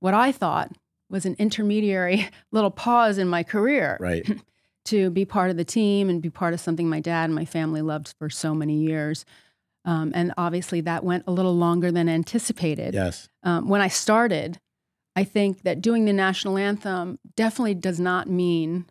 what 0.00 0.12
I 0.12 0.30
thought 0.30 0.76
was 1.08 1.24
an 1.24 1.36
intermediary 1.38 2.28
little 2.52 2.70
pause 2.70 3.16
in 3.16 3.28
my 3.28 3.42
career 3.42 3.96
Right. 4.00 4.28
to 4.86 5.08
be 5.10 5.24
part 5.24 5.50
of 5.50 5.56
the 5.56 5.64
team 5.64 6.10
and 6.10 6.20
be 6.20 6.30
part 6.30 6.52
of 6.52 6.60
something 6.60 6.88
my 6.88 7.00
dad 7.00 7.24
and 7.24 7.34
my 7.34 7.46
family 7.46 7.80
loved 7.80 8.14
for 8.18 8.28
so 8.28 8.54
many 8.54 8.76
years. 8.76 9.24
Um, 9.86 10.12
and 10.14 10.34
obviously, 10.36 10.82
that 10.82 11.02
went 11.02 11.24
a 11.26 11.30
little 11.30 11.56
longer 11.56 11.90
than 11.90 12.08
anticipated. 12.10 12.92
Yes. 12.92 13.28
Um, 13.42 13.68
when 13.68 13.80
I 13.80 13.88
started, 13.88 14.58
I 15.18 15.24
think 15.24 15.62
that 15.62 15.80
doing 15.80 16.04
the 16.04 16.12
national 16.12 16.56
anthem 16.58 17.18
definitely 17.36 17.74
does 17.74 17.98
not 17.98 18.28
mean 18.28 18.86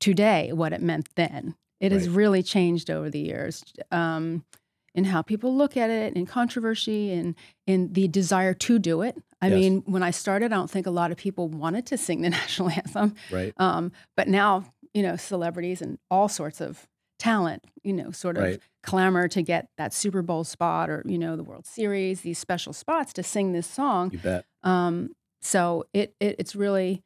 today 0.00 0.52
what 0.52 0.72
it 0.72 0.80
meant 0.80 1.08
then. 1.16 1.54
It 1.80 1.92
has 1.92 2.08
really 2.08 2.42
changed 2.42 2.90
over 2.90 3.08
the 3.10 3.18
years 3.18 3.64
um, 3.90 4.44
in 4.94 5.04
how 5.04 5.22
people 5.22 5.56
look 5.56 5.76
at 5.76 5.88
it, 5.90 6.14
in 6.14 6.26
controversy, 6.26 7.10
and 7.12 7.34
in 7.66 7.92
the 7.94 8.06
desire 8.06 8.52
to 8.54 8.78
do 8.78 9.02
it. 9.02 9.16
I 9.40 9.48
Yes. 9.48 9.54
mean, 9.54 9.82
when 9.86 10.02
I 10.02 10.10
started, 10.10 10.52
I 10.52 10.56
don't 10.56 10.70
think 10.70 10.86
a 10.86 10.90
lot 10.90 11.10
of 11.10 11.16
people 11.16 11.48
wanted 11.48 11.86
to 11.86 11.96
sing 11.96 12.20
the 12.20 12.30
national 12.40 12.70
anthem. 12.70 13.14
Right. 13.30 13.54
Um, 13.56 13.92
but 14.16 14.28
now, 14.28 14.72
you 14.92 15.02
know, 15.02 15.16
celebrities 15.16 15.80
and 15.82 15.98
all 16.10 16.28
sorts 16.28 16.60
of 16.60 16.86
talent, 17.18 17.64
you 17.82 17.92
know, 17.94 18.10
sort 18.10 18.36
of 18.36 18.42
Right. 18.42 18.60
clamor 18.82 19.26
to 19.28 19.42
get 19.42 19.68
that 19.78 19.94
Super 19.94 20.22
Bowl 20.22 20.44
spot 20.44 20.90
or, 20.90 21.02
you 21.06 21.18
know, 21.18 21.34
the 21.36 21.44
World 21.44 21.66
Series, 21.66 22.20
these 22.20 22.38
special 22.38 22.72
spots 22.74 23.12
to 23.14 23.22
sing 23.22 23.52
this 23.52 23.66
song. 23.66 24.10
You 24.12 24.18
bet. 24.18 24.44
Um, 24.62 25.12
so 25.40 25.84
it, 25.92 26.14
it 26.20 26.36
it's 26.38 26.54
really 26.54 27.02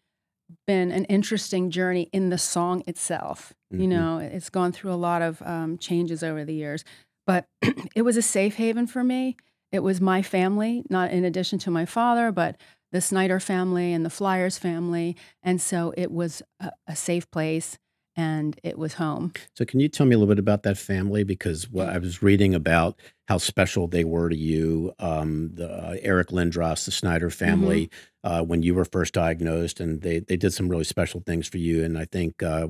been 0.66 0.90
an 0.90 1.04
interesting 1.06 1.70
journey 1.70 2.08
in 2.12 2.30
the 2.30 2.38
song 2.38 2.82
itself. 2.86 3.52
Mhm. 3.72 3.80
You 3.80 3.88
know, 3.88 4.18
it's 4.18 4.50
gone 4.50 4.72
through 4.72 4.92
a 4.92 4.96
lot 4.96 5.22
of 5.22 5.42
um, 5.42 5.78
changes 5.78 6.22
over 6.22 6.44
the 6.44 6.54
years, 6.54 6.84
but 7.26 7.46
it 7.94 8.02
was 8.02 8.16
a 8.16 8.22
safe 8.22 8.56
haven 8.56 8.86
for 8.86 9.02
me. 9.02 9.36
It 9.72 9.80
was 9.80 10.00
my 10.00 10.22
family, 10.22 10.84
not 10.88 11.10
in 11.10 11.24
addition 11.24 11.58
to 11.60 11.70
my 11.70 11.84
father, 11.84 12.30
but 12.30 12.56
the 12.92 13.00
Snider 13.00 13.40
family 13.40 13.92
and 13.92 14.04
the 14.04 14.10
Flyers 14.10 14.56
family, 14.56 15.16
and 15.42 15.60
so 15.60 15.92
it 15.96 16.12
was 16.12 16.42
a, 16.60 16.70
a 16.86 16.94
safe 16.94 17.28
place, 17.30 17.78
and 18.16 18.58
it 18.62 18.78
was 18.78 18.94
home. 18.94 19.32
So, 19.56 19.64
can 19.64 19.80
you 19.80 19.88
tell 19.88 20.06
me 20.06 20.14
a 20.14 20.18
little 20.18 20.32
bit 20.32 20.38
about 20.38 20.62
that 20.64 20.78
family? 20.78 21.24
Because 21.24 21.68
what 21.70 21.88
I 21.88 21.98
was 21.98 22.22
reading 22.22 22.54
about 22.54 22.98
how 23.28 23.38
special 23.38 23.86
they 23.86 24.04
were 24.04 24.28
to 24.28 24.36
you, 24.36 24.94
um, 24.98 25.50
the 25.54 25.70
uh, 25.70 25.96
Eric 26.00 26.28
Lindros, 26.28 26.84
the 26.84 26.90
Snider 26.90 27.30
family, 27.30 27.90
uh, 28.22 28.42
when 28.42 28.62
you 28.62 28.74
were 28.74 28.84
first 28.84 29.14
diagnosed, 29.14 29.80
and 29.80 30.02
they 30.02 30.20
they 30.20 30.36
did 30.36 30.52
some 30.52 30.68
really 30.68 30.84
special 30.84 31.22
things 31.26 31.48
for 31.48 31.58
you. 31.58 31.84
And 31.84 31.98
I 31.98 32.04
think 32.04 32.42
uh, 32.42 32.68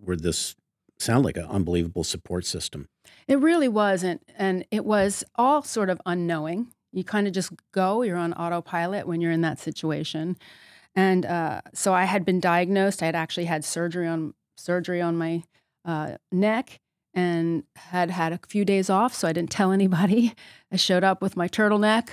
were 0.00 0.16
this 0.16 0.56
sound 0.98 1.24
like 1.24 1.36
an 1.36 1.44
unbelievable 1.44 2.04
support 2.04 2.44
system. 2.44 2.88
It 3.26 3.38
really 3.38 3.68
wasn't. 3.68 4.22
And 4.36 4.64
it 4.70 4.84
was 4.84 5.24
all 5.36 5.62
sort 5.62 5.90
of 5.90 6.00
unknowing. 6.06 6.68
You 6.92 7.04
kind 7.04 7.26
of 7.26 7.32
just 7.32 7.52
go, 7.72 8.02
you're 8.02 8.16
on 8.16 8.32
autopilot 8.34 9.06
when 9.06 9.20
you're 9.20 9.32
in 9.32 9.42
that 9.42 9.58
situation. 9.58 10.36
And 10.94 11.26
uh, 11.26 11.60
so 11.74 11.94
I 11.94 12.04
had 12.04 12.24
been 12.24 12.40
diagnosed. 12.40 13.02
I 13.02 13.06
had 13.06 13.14
actually 13.14 13.44
had 13.44 13.64
surgery 13.64 14.08
on 14.08 14.34
surgery 14.58 15.00
on 15.00 15.16
my 15.16 15.42
uh, 15.84 16.16
neck 16.32 16.80
and 17.14 17.64
had 17.76 18.10
had 18.10 18.32
a 18.32 18.40
few 18.46 18.64
days 18.64 18.90
off. 18.90 19.14
So 19.14 19.26
I 19.28 19.32
didn't 19.32 19.50
tell 19.50 19.72
anybody. 19.72 20.34
I 20.72 20.76
showed 20.76 21.04
up 21.04 21.22
with 21.22 21.36
my 21.36 21.48
turtleneck 21.48 22.08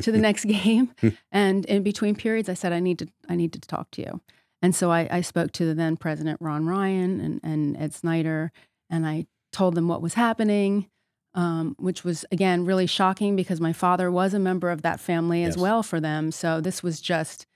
to 0.00 0.12
the 0.12 0.18
next 0.28 0.44
game. 0.44 0.92
And 1.30 1.64
in 1.66 1.82
between 1.82 2.14
periods, 2.16 2.48
I 2.48 2.54
said, 2.54 2.72
I 2.72 2.80
need 2.80 2.98
to, 2.98 3.08
I 3.28 3.36
need 3.36 3.52
to 3.54 3.60
talk 3.60 3.90
to 3.92 4.02
you. 4.02 4.20
And 4.60 4.74
so 4.74 4.90
I, 4.90 5.08
I 5.10 5.20
spoke 5.22 5.52
to 5.52 5.64
the 5.64 5.74
then 5.74 5.96
president, 5.96 6.38
Ron 6.40 6.66
Ryan, 6.66 7.20
and, 7.20 7.40
and 7.42 7.76
Ed 7.76 7.92
Snider, 7.94 8.52
and 8.90 9.06
I 9.06 9.26
told 9.52 9.74
them 9.74 9.88
what 9.88 10.00
was 10.00 10.14
happening, 10.14 10.86
um, 11.34 11.74
which 11.78 12.04
was, 12.04 12.24
again, 12.30 12.64
really 12.64 12.86
shocking 12.86 13.34
because 13.34 13.60
my 13.60 13.72
father 13.72 14.08
was 14.10 14.34
a 14.34 14.38
member 14.38 14.70
of 14.70 14.82
that 14.82 15.00
family 15.00 15.42
as 15.44 15.56
Yes. 15.56 15.62
well 15.62 15.82
for 15.82 15.98
them. 15.98 16.30
So 16.30 16.60
this 16.60 16.80
was 16.82 17.00
just, 17.00 17.46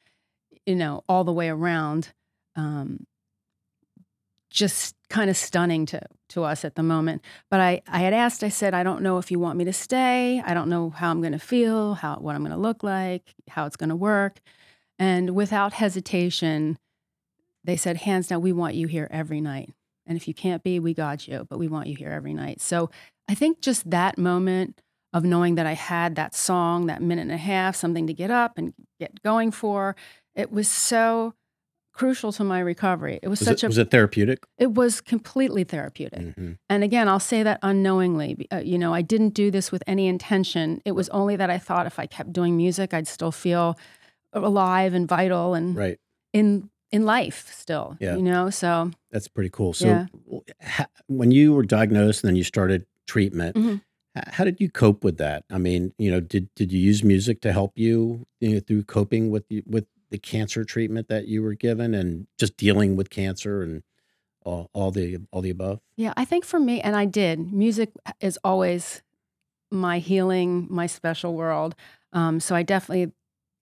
you 0.64 0.74
know, 0.74 1.04
all 1.08 1.22
the 1.24 1.32
way 1.32 1.48
around. 1.48 2.12
Um, 2.56 3.06
just 4.50 4.94
kind 5.08 5.30
of 5.30 5.36
stunning 5.36 5.86
to 5.86 6.00
to 6.28 6.44
us 6.44 6.64
at 6.64 6.74
the 6.74 6.82
moment. 6.82 7.22
But 7.50 7.60
I, 7.60 7.82
I 7.86 8.00
had 8.00 8.12
asked, 8.12 8.42
I 8.42 8.48
said, 8.48 8.74
I 8.74 8.82
don't 8.82 9.02
know 9.02 9.18
if 9.18 9.30
you 9.30 9.38
want 9.38 9.58
me 9.58 9.64
to 9.64 9.72
stay. 9.72 10.42
I 10.44 10.54
don't 10.54 10.68
know 10.68 10.90
how 10.90 11.10
I'm 11.10 11.20
going 11.20 11.32
to 11.32 11.38
feel, 11.38 11.94
how 11.94 12.16
what 12.16 12.34
I'm 12.34 12.42
going 12.42 12.52
to 12.52 12.58
look 12.58 12.82
like, 12.82 13.34
how 13.48 13.66
it's 13.66 13.76
going 13.76 13.90
to 13.90 13.96
work. 13.96 14.40
And 14.98 15.30
without 15.30 15.74
hesitation, 15.74 16.78
they 17.62 17.76
said, 17.76 17.98
hands 17.98 18.28
down, 18.28 18.40
we 18.40 18.52
want 18.52 18.74
you 18.74 18.86
here 18.86 19.08
every 19.10 19.40
night. 19.40 19.72
And 20.06 20.16
if 20.16 20.26
you 20.28 20.34
can't 20.34 20.62
be, 20.62 20.78
we 20.78 20.94
got 20.94 21.26
you, 21.28 21.46
but 21.48 21.58
we 21.58 21.68
want 21.68 21.88
you 21.88 21.96
here 21.96 22.10
every 22.10 22.32
night. 22.32 22.60
So 22.60 22.90
I 23.28 23.34
think 23.34 23.60
just 23.60 23.90
that 23.90 24.18
moment 24.18 24.80
of 25.12 25.24
knowing 25.24 25.56
that 25.56 25.66
I 25.66 25.72
had 25.72 26.14
that 26.16 26.34
song, 26.34 26.86
that 26.86 27.02
minute 27.02 27.22
and 27.22 27.32
a 27.32 27.36
half, 27.36 27.76
something 27.76 28.06
to 28.06 28.14
get 28.14 28.30
up 28.30 28.56
and 28.56 28.74
get 29.00 29.22
going 29.22 29.50
for, 29.50 29.96
it 30.34 30.52
was 30.52 30.68
so 30.68 31.34
crucial 31.96 32.30
to 32.32 32.44
my 32.44 32.60
recovery. 32.60 33.18
It 33.22 33.28
was, 33.28 33.40
Was 33.40 33.48
such 33.48 33.62
it, 33.64 33.66
a 33.66 33.68
was 33.68 33.78
it 33.78 33.90
therapeutic? 33.90 34.38
it 34.58 34.72
was 34.72 35.00
completely 35.00 35.64
therapeutic. 35.64 36.34
hmm 36.34 36.52
And 36.68 36.84
again, 36.84 37.08
I'll 37.08 37.20
say 37.32 37.42
that 37.42 37.58
unknowingly. 37.62 38.46
Uh, 38.52 38.62
you 38.64 38.78
know, 38.78 38.92
I 38.94 39.02
didn't 39.02 39.34
do 39.34 39.50
this 39.50 39.72
with 39.72 39.82
any 39.86 40.06
intention. 40.06 40.80
It 40.84 40.92
was 40.92 41.08
only 41.10 41.36
that 41.36 41.50
I 41.50 41.58
thought 41.58 41.86
if 41.86 41.98
I 41.98 42.06
kept 42.06 42.32
doing 42.32 42.56
music, 42.56 42.92
I'd 42.94 43.08
still 43.08 43.32
feel 43.32 43.78
alive 44.32 44.92
and 44.94 45.08
vital 45.08 45.54
and 45.54 45.76
Right. 45.76 45.98
in 46.32 46.70
in 46.92 47.04
life 47.04 47.50
still. 47.52 47.96
Yeah. 48.00 48.16
You 48.16 48.22
know, 48.22 48.48
so 48.50 48.90
That's 49.10 49.26
pretty 49.28 49.50
cool. 49.50 49.72
So, 49.74 49.86
Yeah. 49.88 50.06
ha- 50.62 50.86
when 51.08 51.30
you 51.32 51.52
were 51.52 51.64
diagnosed 51.64 52.22
and 52.22 52.28
then 52.28 52.36
you 52.36 52.44
started 52.44 52.86
treatment, 53.06 53.56
Mhm. 53.56 53.80
how 54.14 54.44
did 54.44 54.60
you 54.60 54.70
cope 54.70 55.02
with 55.04 55.16
that? 55.18 55.44
I 55.50 55.58
mean, 55.58 55.92
you 55.98 56.10
know, 56.12 56.20
did 56.20 56.48
did 56.54 56.72
you 56.72 56.78
use 56.80 57.02
music 57.02 57.40
to 57.40 57.52
help 57.52 57.72
you, 57.76 58.26
you 58.40 58.54
know, 58.54 58.60
through 58.60 58.84
coping 58.84 59.30
with 59.30 59.44
with 59.66 59.86
the 60.10 60.18
cancer 60.18 60.64
treatment 60.64 61.08
that 61.08 61.26
you 61.26 61.42
were 61.42 61.54
given 61.54 61.94
and 61.94 62.26
just 62.38 62.56
dealing 62.56 62.96
with 62.96 63.10
cancer 63.10 63.62
and 63.62 63.82
all, 64.44 64.70
all 64.72 64.90
the 64.90 65.18
all 65.32 65.42
the 65.42 65.50
above? 65.50 65.80
yeah, 65.96 66.12
I 66.16 66.24
think 66.24 66.44
for 66.44 66.60
me, 66.60 66.80
and 66.80 66.94
I 66.94 67.04
did. 67.04 67.52
Music 67.52 67.90
is 68.20 68.38
always 68.44 69.02
my 69.70 69.98
healing, 69.98 70.66
my 70.70 70.86
special 70.86 71.34
world. 71.34 71.74
Um, 72.12 72.38
so 72.40 72.54
I 72.54 72.62
definitely 72.62 73.12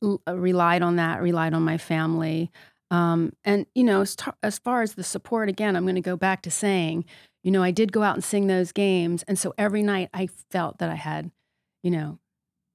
uh, 0.02 0.36
relied 0.36 0.82
on 0.82 0.96
that. 0.96 1.22
Relied 1.22 1.54
on 1.54 1.62
my 1.62 1.78
family. 1.78 2.50
Um, 2.90 3.32
and 3.44 3.66
you 3.74 3.82
know, 3.82 4.02
as, 4.02 4.16
as 4.42 4.58
far 4.58 4.82
as 4.82 4.94
the 4.94 5.02
support, 5.02 5.48
again, 5.48 5.74
I'm 5.74 5.84
going 5.84 5.94
to 5.94 6.00
go 6.00 6.16
back 6.16 6.42
to 6.42 6.50
saying, 6.50 7.06
you 7.42 7.50
know, 7.50 7.62
I 7.62 7.70
did 7.70 7.90
go 7.92 8.02
out 8.02 8.14
and 8.14 8.22
sing 8.22 8.46
those 8.46 8.70
games, 8.72 9.22
and 9.26 9.38
so 9.38 9.54
every 9.56 9.82
night 9.82 10.10
I 10.12 10.28
felt 10.50 10.78
that 10.78 10.90
I 10.90 10.94
had, 10.94 11.30
you 11.82 11.90
know, 11.90 12.18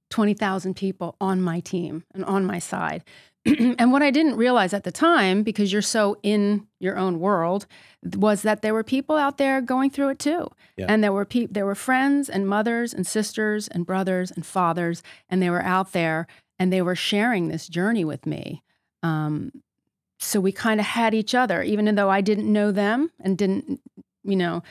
twenty 0.09 0.33
thousand 0.33 0.75
people 0.75 1.15
on 1.19 1.41
my 1.41 1.59
team 1.59 2.03
and 2.13 2.25
on 2.25 2.45
my 2.45 2.59
side. 2.59 3.03
and 3.45 3.91
what 3.91 4.01
I 4.01 4.11
didn't 4.11 4.35
realize 4.35 4.73
at 4.73 4.83
the 4.83 4.91
time, 4.91 5.43
because 5.43 5.71
you're 5.71 5.81
so 5.81 6.17
in 6.23 6.67
your 6.79 6.97
own 6.97 7.19
world, 7.19 7.67
was 8.03 8.41
that 8.41 8.61
there 8.61 8.73
were 8.73 8.83
people 8.83 9.15
out 9.15 9.37
there 9.37 9.61
going 9.61 9.89
through 9.89 10.09
it 10.09 10.19
too. 10.19 10.49
Yeah. 10.77 10.87
And 10.89 11.03
there 11.03 11.13
were 11.13 11.25
pe- 11.25 11.47
there 11.47 11.65
were 11.65 11.75
friends 11.75 12.29
and 12.29 12.47
mothers 12.47 12.93
and 12.93 13.07
sisters 13.07 13.67
and 13.67 13.85
brothers 13.85 14.31
and 14.31 14.45
fathers, 14.45 15.01
and 15.29 15.41
they 15.41 15.49
were 15.49 15.63
out 15.63 15.93
there 15.93 16.27
and 16.57 16.73
they 16.73 16.81
were 16.81 16.95
sharing 16.95 17.47
this 17.47 17.67
journey 17.67 18.03
with 18.03 18.25
me. 18.25 18.61
Um, 19.01 19.51
so 20.19 20.41
we 20.41 20.51
kind 20.51 20.81
of 20.81 20.85
had 20.85 21.13
each 21.13 21.33
other, 21.33 21.63
even 21.63 21.95
though 21.95 22.09
I 22.09 22.19
didn't 22.19 22.51
know 22.51 22.71
them 22.71 23.09
and 23.21 23.37
didn't, 23.37 23.79
you 24.23 24.35
know, 24.35 24.61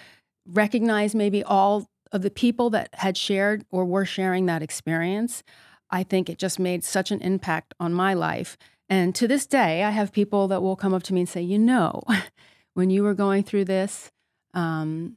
recognize 0.46 1.14
maybe 1.14 1.42
all 1.42 1.88
of 2.12 2.22
the 2.22 2.30
people 2.30 2.70
that 2.70 2.88
had 2.94 3.16
shared 3.16 3.64
or 3.70 3.84
were 3.84 4.04
sharing 4.04 4.46
that 4.46 4.62
experience. 4.62 5.42
I 5.90 6.02
think 6.02 6.28
it 6.28 6.38
just 6.38 6.58
made 6.58 6.84
such 6.84 7.10
an 7.10 7.20
impact 7.20 7.74
on 7.80 7.92
my 7.92 8.14
life. 8.14 8.56
And 8.88 9.14
to 9.14 9.28
this 9.28 9.46
day, 9.46 9.84
I 9.84 9.90
have 9.90 10.12
people 10.12 10.48
that 10.48 10.62
will 10.62 10.76
come 10.76 10.94
up 10.94 11.02
to 11.04 11.14
me 11.14 11.20
and 11.20 11.28
say, 11.28 11.42
you 11.42 11.58
know, 11.58 12.02
when 12.74 12.90
you 12.90 13.02
were 13.02 13.14
going 13.14 13.42
through 13.42 13.66
this, 13.66 14.10
um, 14.54 15.16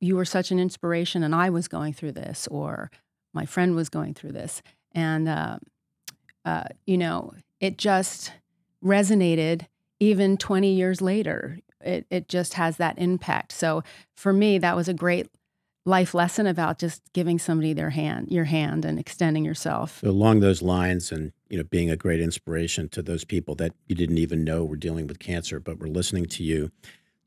you 0.00 0.16
were 0.16 0.24
such 0.24 0.50
an 0.50 0.58
inspiration, 0.58 1.22
and 1.22 1.34
I 1.34 1.48
was 1.48 1.68
going 1.68 1.94
through 1.94 2.12
this, 2.12 2.46
or 2.48 2.90
my 3.32 3.46
friend 3.46 3.74
was 3.74 3.88
going 3.88 4.14
through 4.14 4.32
this. 4.32 4.62
And, 4.92 5.28
uh, 5.28 5.58
uh, 6.44 6.64
you 6.86 6.98
know, 6.98 7.32
it 7.60 7.78
just 7.78 8.32
resonated 8.84 9.66
even 10.00 10.36
20 10.36 10.72
years 10.72 11.00
later. 11.00 11.58
It, 11.80 12.06
it 12.10 12.28
just 12.28 12.54
has 12.54 12.76
that 12.76 12.98
impact. 12.98 13.52
So 13.52 13.82
for 14.16 14.32
me, 14.32 14.58
that 14.58 14.76
was 14.76 14.88
a 14.88 14.94
great 14.94 15.28
life 15.86 16.12
lesson 16.14 16.46
about 16.46 16.78
just 16.78 17.00
giving 17.14 17.38
somebody 17.38 17.72
their 17.72 17.90
hand, 17.90 18.28
your 18.30 18.44
hand, 18.44 18.84
and 18.84 18.98
extending 18.98 19.44
yourself. 19.44 20.00
So 20.02 20.10
along 20.10 20.40
those 20.40 20.60
lines, 20.60 21.10
and 21.12 21.32
you 21.48 21.56
know, 21.56 21.64
being 21.64 21.88
a 21.90 21.96
great 21.96 22.20
inspiration 22.20 22.88
to 22.90 23.02
those 23.02 23.24
people 23.24 23.54
that 23.54 23.72
you 23.86 23.94
didn't 23.94 24.18
even 24.18 24.44
know 24.44 24.64
were 24.64 24.76
dealing 24.76 25.06
with 25.06 25.20
cancer, 25.20 25.60
but 25.60 25.78
were 25.78 25.88
listening 25.88 26.26
to 26.26 26.42
you. 26.42 26.70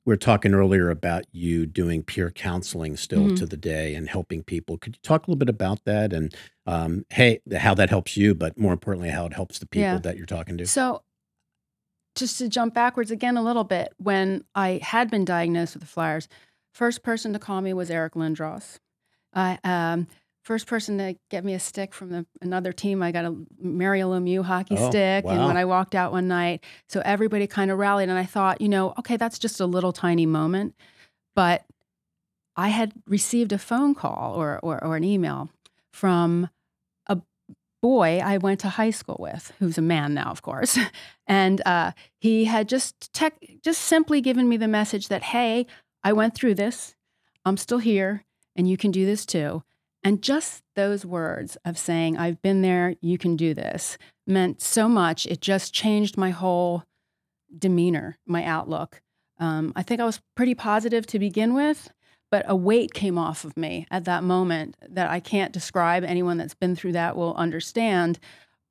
We 0.06 0.14
are 0.14 0.18
talking 0.18 0.54
earlier 0.54 0.90
about 0.90 1.24
you 1.32 1.66
doing 1.66 2.04
peer 2.04 2.32
counseling 2.32 2.98
still 2.98 3.28
Mhm. 3.28 3.38
to 3.38 3.46
the 3.46 3.58
day 3.58 3.96
and 3.96 4.10
helping 4.10 4.44
people. 4.44 4.78
Could 4.78 4.96
you 4.96 5.00
talk 5.04 5.26
a 5.28 5.32
little 5.32 5.38
bit 5.40 5.50
about 5.50 5.86
that 5.86 6.12
and 6.14 6.34
um, 6.66 7.06
hey, 7.12 7.40
how 7.58 7.74
that 7.76 7.90
helps 7.90 8.16
you, 8.18 8.36
but 8.36 8.58
more 8.58 8.74
importantly, 8.74 9.10
how 9.10 9.26
it 9.26 9.34
helps 9.34 9.58
the 9.60 9.66
people 9.68 9.82
Yeah. 9.82 9.98
that 10.00 10.18
you're 10.18 10.26
talking 10.26 10.58
to? 10.58 10.66
So, 10.68 11.02
just 12.16 12.38
to 12.40 12.50
jump 12.50 12.74
backwards 12.74 13.12
again 13.12 13.38
a 13.38 13.42
little 13.44 13.64
bit, 13.64 13.94
when 13.98 14.44
I 14.56 14.80
had 14.84 15.10
been 15.10 15.24
diagnosed 15.26 15.76
with 15.76 15.82
the 15.82 15.88
Flyers, 15.88 16.28
first 16.74 17.04
person 17.04 17.34
to 17.34 17.40
call 17.40 17.62
me 17.62 17.74
was 17.74 17.90
Eric 17.92 18.14
Lindros. 18.14 18.80
I 19.34 19.60
um, 19.64 20.08
first 20.44 20.68
person 20.68 20.98
to 20.98 21.16
get 21.30 21.46
me 21.46 21.54
a 21.54 21.60
stick 21.60 21.94
from 21.94 22.10
the, 22.10 22.26
another 22.42 22.72
team. 22.72 23.04
I 23.04 23.12
got 23.12 23.26
a 23.26 23.36
Mario 23.62 24.12
Lemieux 24.12 24.44
hockey 24.44 24.76
Oh, 24.78 24.90
stick, 24.90 25.26
and 25.26 25.46
when 25.46 25.58
I 25.58 25.66
walked 25.66 25.94
out 25.96 26.12
one 26.12 26.28
night, 26.28 26.64
so 26.88 27.02
everybody 27.06 27.46
kind 27.48 27.70
of 27.72 27.78
rallied, 27.78 28.10
and 28.10 28.18
I 28.18 28.26
thought, 28.26 28.62
you 28.62 28.70
know, 28.70 28.94
okay, 29.00 29.18
that's 29.18 29.38
just 29.38 29.60
a 29.60 29.66
little 29.66 29.94
tiny 29.94 30.26
moment, 30.26 30.76
but 31.36 31.66
I 32.56 32.70
had 32.70 32.94
received 33.08 33.52
a 33.52 33.58
phone 33.58 33.94
call 33.96 34.34
or 34.36 34.60
or, 34.64 34.84
or 34.84 34.96
an 34.96 35.04
email 35.04 35.50
from 35.94 36.50
a 37.08 37.20
boy 37.82 38.20
I 38.24 38.38
went 38.38 38.60
to 38.62 38.70
high 38.70 38.92
school 38.92 39.18
with, 39.20 39.54
who's 39.60 39.78
a 39.78 39.82
man 39.84 40.14
now, 40.14 40.32
of 40.32 40.42
course, 40.42 40.80
and 41.28 41.62
uh, 41.66 41.92
he 42.20 42.46
had 42.46 42.68
just 42.68 43.14
tech, 43.14 43.36
just 43.64 43.82
simply 43.82 44.20
given 44.20 44.50
me 44.50 44.58
the 44.58 44.68
message 44.68 45.10
that, 45.10 45.22
hey, 45.24 45.68
I 46.04 46.14
went 46.14 46.36
through 46.36 46.56
this, 46.56 46.96
I'm 47.46 47.58
still 47.58 47.80
here, 47.80 48.26
and 48.56 48.70
you 48.70 48.78
can 48.78 48.92
do 48.92 49.06
this 49.06 49.26
too. 49.26 49.64
And 50.04 50.22
just 50.22 50.64
those 50.76 51.06
words 51.06 51.58
of 51.66 51.78
saying, 51.78 52.18
I've 52.18 52.42
been 52.42 52.62
there, 52.62 52.96
you 53.02 53.18
can 53.18 53.36
do 53.36 53.54
this, 53.54 53.98
meant 54.26 54.62
so 54.62 54.88
much. 54.88 55.26
It 55.26 55.42
just 55.42 55.74
changed 55.74 56.18
my 56.18 56.30
whole 56.30 56.84
demeanor, 57.58 58.18
my 58.26 58.46
outlook. 58.46 59.02
Um, 59.40 59.74
I 59.76 59.84
think 59.84 60.00
I 60.00 60.06
was 60.06 60.22
pretty 60.36 60.56
positive 60.56 61.06
to 61.08 61.20
begin 61.20 61.54
with, 61.54 61.92
but 62.32 62.46
a 62.48 62.56
weight 62.56 62.94
came 62.94 63.18
off 63.18 63.44
of 63.44 63.58
me 63.58 63.88
at 63.92 64.06
that 64.06 64.24
moment 64.24 64.76
that 64.88 65.10
I 65.10 65.20
can't 65.20 65.52
describe. 65.52 66.04
Anyone 66.04 66.38
that's 66.38 66.54
been 66.54 66.76
through 66.76 66.94
that 66.94 67.18
will 67.18 67.36
understand. 67.36 68.20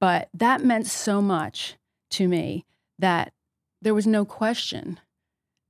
But 0.00 0.28
that 0.32 0.64
meant 0.64 0.86
so 0.86 1.20
much 1.20 1.76
to 2.10 2.28
me 2.28 2.64
that 2.98 3.32
there 3.82 3.94
was 3.94 4.06
no 4.06 4.24
question 4.24 5.00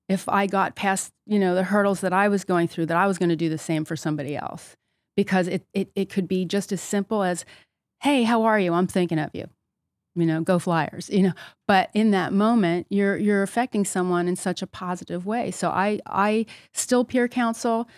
if 0.08 0.28
I 0.28 0.46
got 0.46 0.74
past, 0.74 1.12
you 1.26 1.38
know, 1.38 1.54
the 1.54 1.64
hurdles 1.64 2.00
that 2.00 2.12
I 2.12 2.28
was 2.28 2.44
going 2.44 2.68
through, 2.68 2.86
that 2.86 2.96
I 2.96 3.06
was 3.06 3.18
going 3.18 3.28
to 3.28 3.36
do 3.36 3.48
the 3.48 3.58
same 3.58 3.84
for 3.84 3.96
somebody 3.96 4.36
else. 4.36 4.76
Because 5.16 5.48
it, 5.48 5.66
it, 5.74 5.90
it 5.94 6.08
could 6.08 6.28
be 6.28 6.44
just 6.44 6.72
as 6.72 6.80
simple 6.80 7.22
as, 7.22 7.44
hey, 8.02 8.22
how 8.22 8.44
are 8.44 8.58
you? 8.58 8.72
I'm 8.72 8.86
thinking 8.86 9.18
of 9.18 9.30
you. 9.34 9.48
You 10.14 10.26
know, 10.26 10.40
go 10.40 10.58
Flyers. 10.58 11.10
You 11.10 11.24
know, 11.24 11.32
but 11.66 11.90
in 11.94 12.10
that 12.12 12.32
moment, 12.32 12.86
you're 12.90 13.16
you're 13.16 13.42
affecting 13.42 13.84
someone 13.84 14.26
in 14.26 14.34
such 14.34 14.62
a 14.62 14.66
positive 14.66 15.26
way. 15.26 15.50
So 15.52 15.70
I 15.70 16.00
I 16.06 16.46
still 16.72 17.04
peer 17.04 17.28
counsel. 17.28 17.88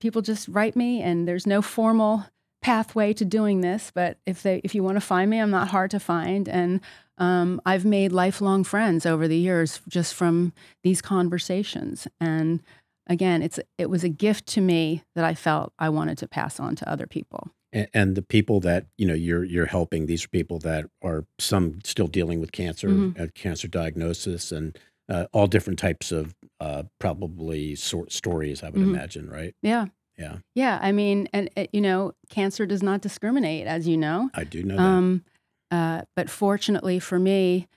People 0.00 0.22
just 0.22 0.48
write 0.48 0.74
me, 0.74 1.02
and 1.02 1.28
there's 1.28 1.46
no 1.46 1.60
formal 1.60 2.26
pathway 2.62 3.12
to 3.12 3.24
doing 3.26 3.60
this. 3.60 3.90
But 3.94 4.18
if 4.24 4.42
they 4.42 4.62
if 4.64 4.74
you 4.74 4.82
want 4.82 4.96
to 4.96 5.02
find 5.02 5.30
me, 5.30 5.38
I'm 5.38 5.50
not 5.50 5.68
hard 5.68 5.90
to 5.90 6.00
find, 6.00 6.48
and 6.48 6.80
um, 7.20 7.60
I've 7.66 7.84
made 7.84 8.10
lifelong 8.12 8.64
friends 8.64 9.06
over 9.06 9.28
the 9.28 9.36
years 9.36 9.80
just 9.88 10.14
from 10.14 10.52
these 10.82 11.00
conversations. 11.02 12.08
And 12.20 12.62
again, 13.06 13.42
it's 13.42 13.60
it 13.78 13.88
was 13.90 14.02
a 14.04 14.08
gift 14.08 14.46
to 14.54 14.60
me 14.60 15.02
that 15.14 15.24
I 15.24 15.34
felt 15.34 15.72
I 15.78 15.88
wanted 15.90 16.18
to 16.18 16.26
pass 16.28 16.58
on 16.58 16.74
to 16.76 16.90
other 16.90 17.06
people. 17.06 17.50
and, 17.72 17.88
and 17.94 18.16
the 18.16 18.22
people 18.22 18.58
that 18.60 18.86
you 18.98 19.06
know 19.06 19.14
you're 19.14 19.44
you're 19.44 19.66
helping 19.66 20.06
these 20.06 20.24
are 20.24 20.28
people 20.28 20.58
that 20.60 20.86
are 21.02 21.24
some 21.38 21.78
still 21.84 22.08
dealing 22.08 22.40
with 22.40 22.50
cancer 22.52 22.88
Mhm. 22.88 23.20
uh, 23.20 23.26
cancer 23.34 23.68
diagnosis 23.68 24.50
and 24.52 24.76
uh, 25.08 25.26
all 25.32 25.46
different 25.46 25.78
types 25.78 26.10
of 26.12 26.34
uh, 26.60 26.82
probably 26.98 27.74
sort 27.76 28.12
stories 28.12 28.62
i 28.62 28.70
would 28.70 28.82
Mhm. 28.82 28.94
imagine 28.94 29.28
right 29.30 29.54
Yeah, 29.62 29.86
yeah 30.18 30.38
yeah. 30.54 30.78
I 30.82 30.90
mean, 30.92 31.28
and 31.32 31.48
uh, 31.56 31.66
you 31.72 31.80
know, 31.80 32.12
cancer 32.28 32.66
does 32.66 32.82
not 32.82 33.00
discriminate, 33.02 33.66
as 33.66 33.86
you 33.86 33.96
know. 33.96 34.30
i 34.34 34.44
do 34.44 34.62
know 34.62 34.76
that 34.76 34.82
Um, 34.98 35.24
uh, 35.70 36.02
but 36.16 36.28
fortunately 36.30 36.98
for 36.98 37.18
me, 37.18 37.68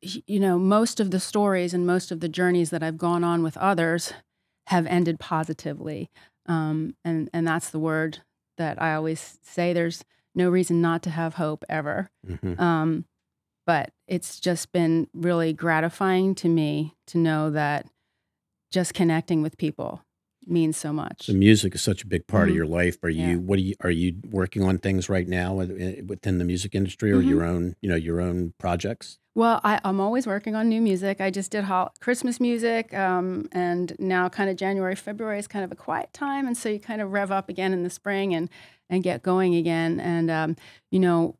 you 0.00 0.40
know, 0.40 0.58
most 0.58 1.00
of 1.00 1.10
the 1.10 1.20
stories 1.20 1.74
and 1.74 1.86
most 1.86 2.10
of 2.10 2.20
the 2.20 2.28
journeys 2.28 2.70
that 2.70 2.82
I've 2.82 2.98
gone 2.98 3.24
on 3.24 3.42
with 3.42 3.56
others 3.56 4.12
have 4.68 4.86
ended 4.86 5.18
positively. 5.20 6.10
Um, 6.46 6.94
and, 7.04 7.28
and 7.32 7.46
that's 7.46 7.70
the 7.70 7.78
word 7.78 8.18
that 8.56 8.80
I 8.80 8.94
always 8.94 9.38
say 9.42 9.72
there's 9.72 10.04
no 10.34 10.50
reason 10.50 10.80
not 10.80 11.02
to 11.04 11.10
have 11.10 11.34
hope 11.34 11.64
ever. 11.68 12.08
Mhm. 12.26 12.58
Um, 12.58 13.04
but 13.66 13.92
it's 14.06 14.40
just 14.40 14.72
been 14.72 15.08
really 15.14 15.52
gratifying 15.52 16.34
to 16.36 16.48
me 16.48 16.94
to 17.06 17.18
know 17.18 17.50
that 17.50 17.86
just 18.70 18.92
connecting 18.94 19.40
with 19.42 19.56
people 19.56 20.03
means 20.46 20.76
so 20.76 20.92
much. 20.92 21.26
The 21.26 21.34
music 21.34 21.74
is 21.74 21.82
such 21.82 22.02
a 22.02 22.06
big 22.06 22.26
part 22.26 22.48
of 22.48 22.52
Mhm. 22.52 22.56
your 22.56 22.66
life 22.66 22.98
are 23.02 23.08
you 23.10 23.26
Yeah. 23.28 23.36
what 23.36 23.58
are 23.58 23.62
you 23.62 23.74
are 23.82 23.90
you 23.90 24.16
working 24.30 24.62
on 24.62 24.78
things 24.78 25.08
right 25.08 25.26
now 25.28 25.60
eh, 25.60 26.02
within 26.06 26.38
the 26.38 26.44
music 26.44 26.74
industry 26.74 27.10
or 27.12 27.22
Mhm. 27.22 27.28
your 27.28 27.44
own 27.44 27.76
you 27.80 27.88
know 27.88 27.96
your 27.96 28.20
own 28.20 28.52
projects 28.58 29.18
Well, 29.36 29.60
I, 29.64 29.80
I'm 29.84 29.98
always 30.00 30.28
working 30.28 30.54
on 30.54 30.68
new 30.68 30.80
music. 30.80 31.20
I 31.20 31.28
just 31.30 31.50
did 31.50 31.64
hol- 31.64 31.92
Christmas 31.98 32.38
music, 32.38 32.94
um, 32.94 33.48
and 33.50 33.92
now 33.98 34.28
kind 34.28 34.48
of 34.48 34.54
January, 34.56 34.94
February 34.94 35.40
is 35.40 35.48
kind 35.48 35.64
of 35.64 35.72
a 35.72 35.74
quiet 35.74 36.12
time, 36.12 36.46
and 36.46 36.56
so 36.56 36.68
you 36.68 36.78
kind 36.78 37.00
of 37.02 37.10
rev 37.10 37.32
up 37.32 37.48
again 37.48 37.72
in 37.72 37.82
the 37.82 37.90
spring 37.90 38.32
and 38.34 38.48
and 38.88 39.02
get 39.02 39.22
going 39.24 39.56
again. 39.56 39.98
And 39.98 40.30
um, 40.30 40.56
you 40.92 41.00
know, 41.00 41.36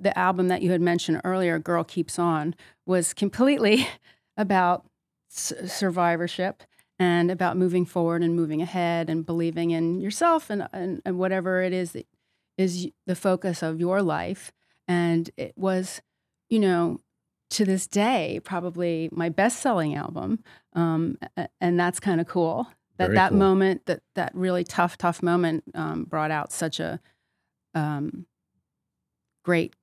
the 0.00 0.16
album 0.16 0.46
that 0.48 0.62
you 0.62 0.70
had 0.70 0.80
mentioned 0.80 1.20
earlier, 1.24 1.58
"Girl 1.58 1.82
Keeps 1.82 2.16
On," 2.18 2.54
was 2.86 3.12
completely 3.12 3.88
about 4.36 4.86
s- 5.32 5.52
survivorship 5.66 6.62
and 7.00 7.30
about 7.30 7.56
moving 7.56 7.86
forward 7.86 8.22
and 8.22 8.36
moving 8.36 8.60
ahead 8.60 9.08
and 9.08 9.24
believing 9.24 9.70
in 9.70 10.00
yourself 10.00 10.50
and, 10.50 10.68
and, 10.70 11.00
and 11.06 11.18
whatever 11.18 11.62
it 11.62 11.72
is 11.72 11.92
that 11.92 12.06
is 12.58 12.88
the 13.06 13.16
focus 13.16 13.62
of 13.62 13.80
your 13.80 14.02
life. 14.02 14.52
And 14.86 15.30
it 15.38 15.54
was, 15.56 16.02
you 16.50 16.58
know, 16.58 17.00
to 17.50 17.64
this 17.64 17.86
day, 17.86 18.38
probably 18.44 19.08
my 19.12 19.30
best 19.30 19.60
selling 19.60 19.94
album. 19.94 20.44
Um, 20.74 21.16
and 21.58 21.80
that's 21.80 21.98
kind 21.98 22.20
of 22.20 22.28
cool. 22.28 22.68
That 22.98 23.06
Very 23.06 23.16
that 23.16 23.30
cool. 23.30 23.38
moment, 23.38 23.86
that 23.86 24.02
that 24.14 24.32
really 24.34 24.62
tough, 24.62 24.98
tough 24.98 25.22
moment, 25.22 25.64
um, 25.74 26.04
brought 26.04 26.30
out 26.30 26.52
such 26.52 26.78
a 26.80 27.00
um, 27.74 28.26
great 29.42 29.74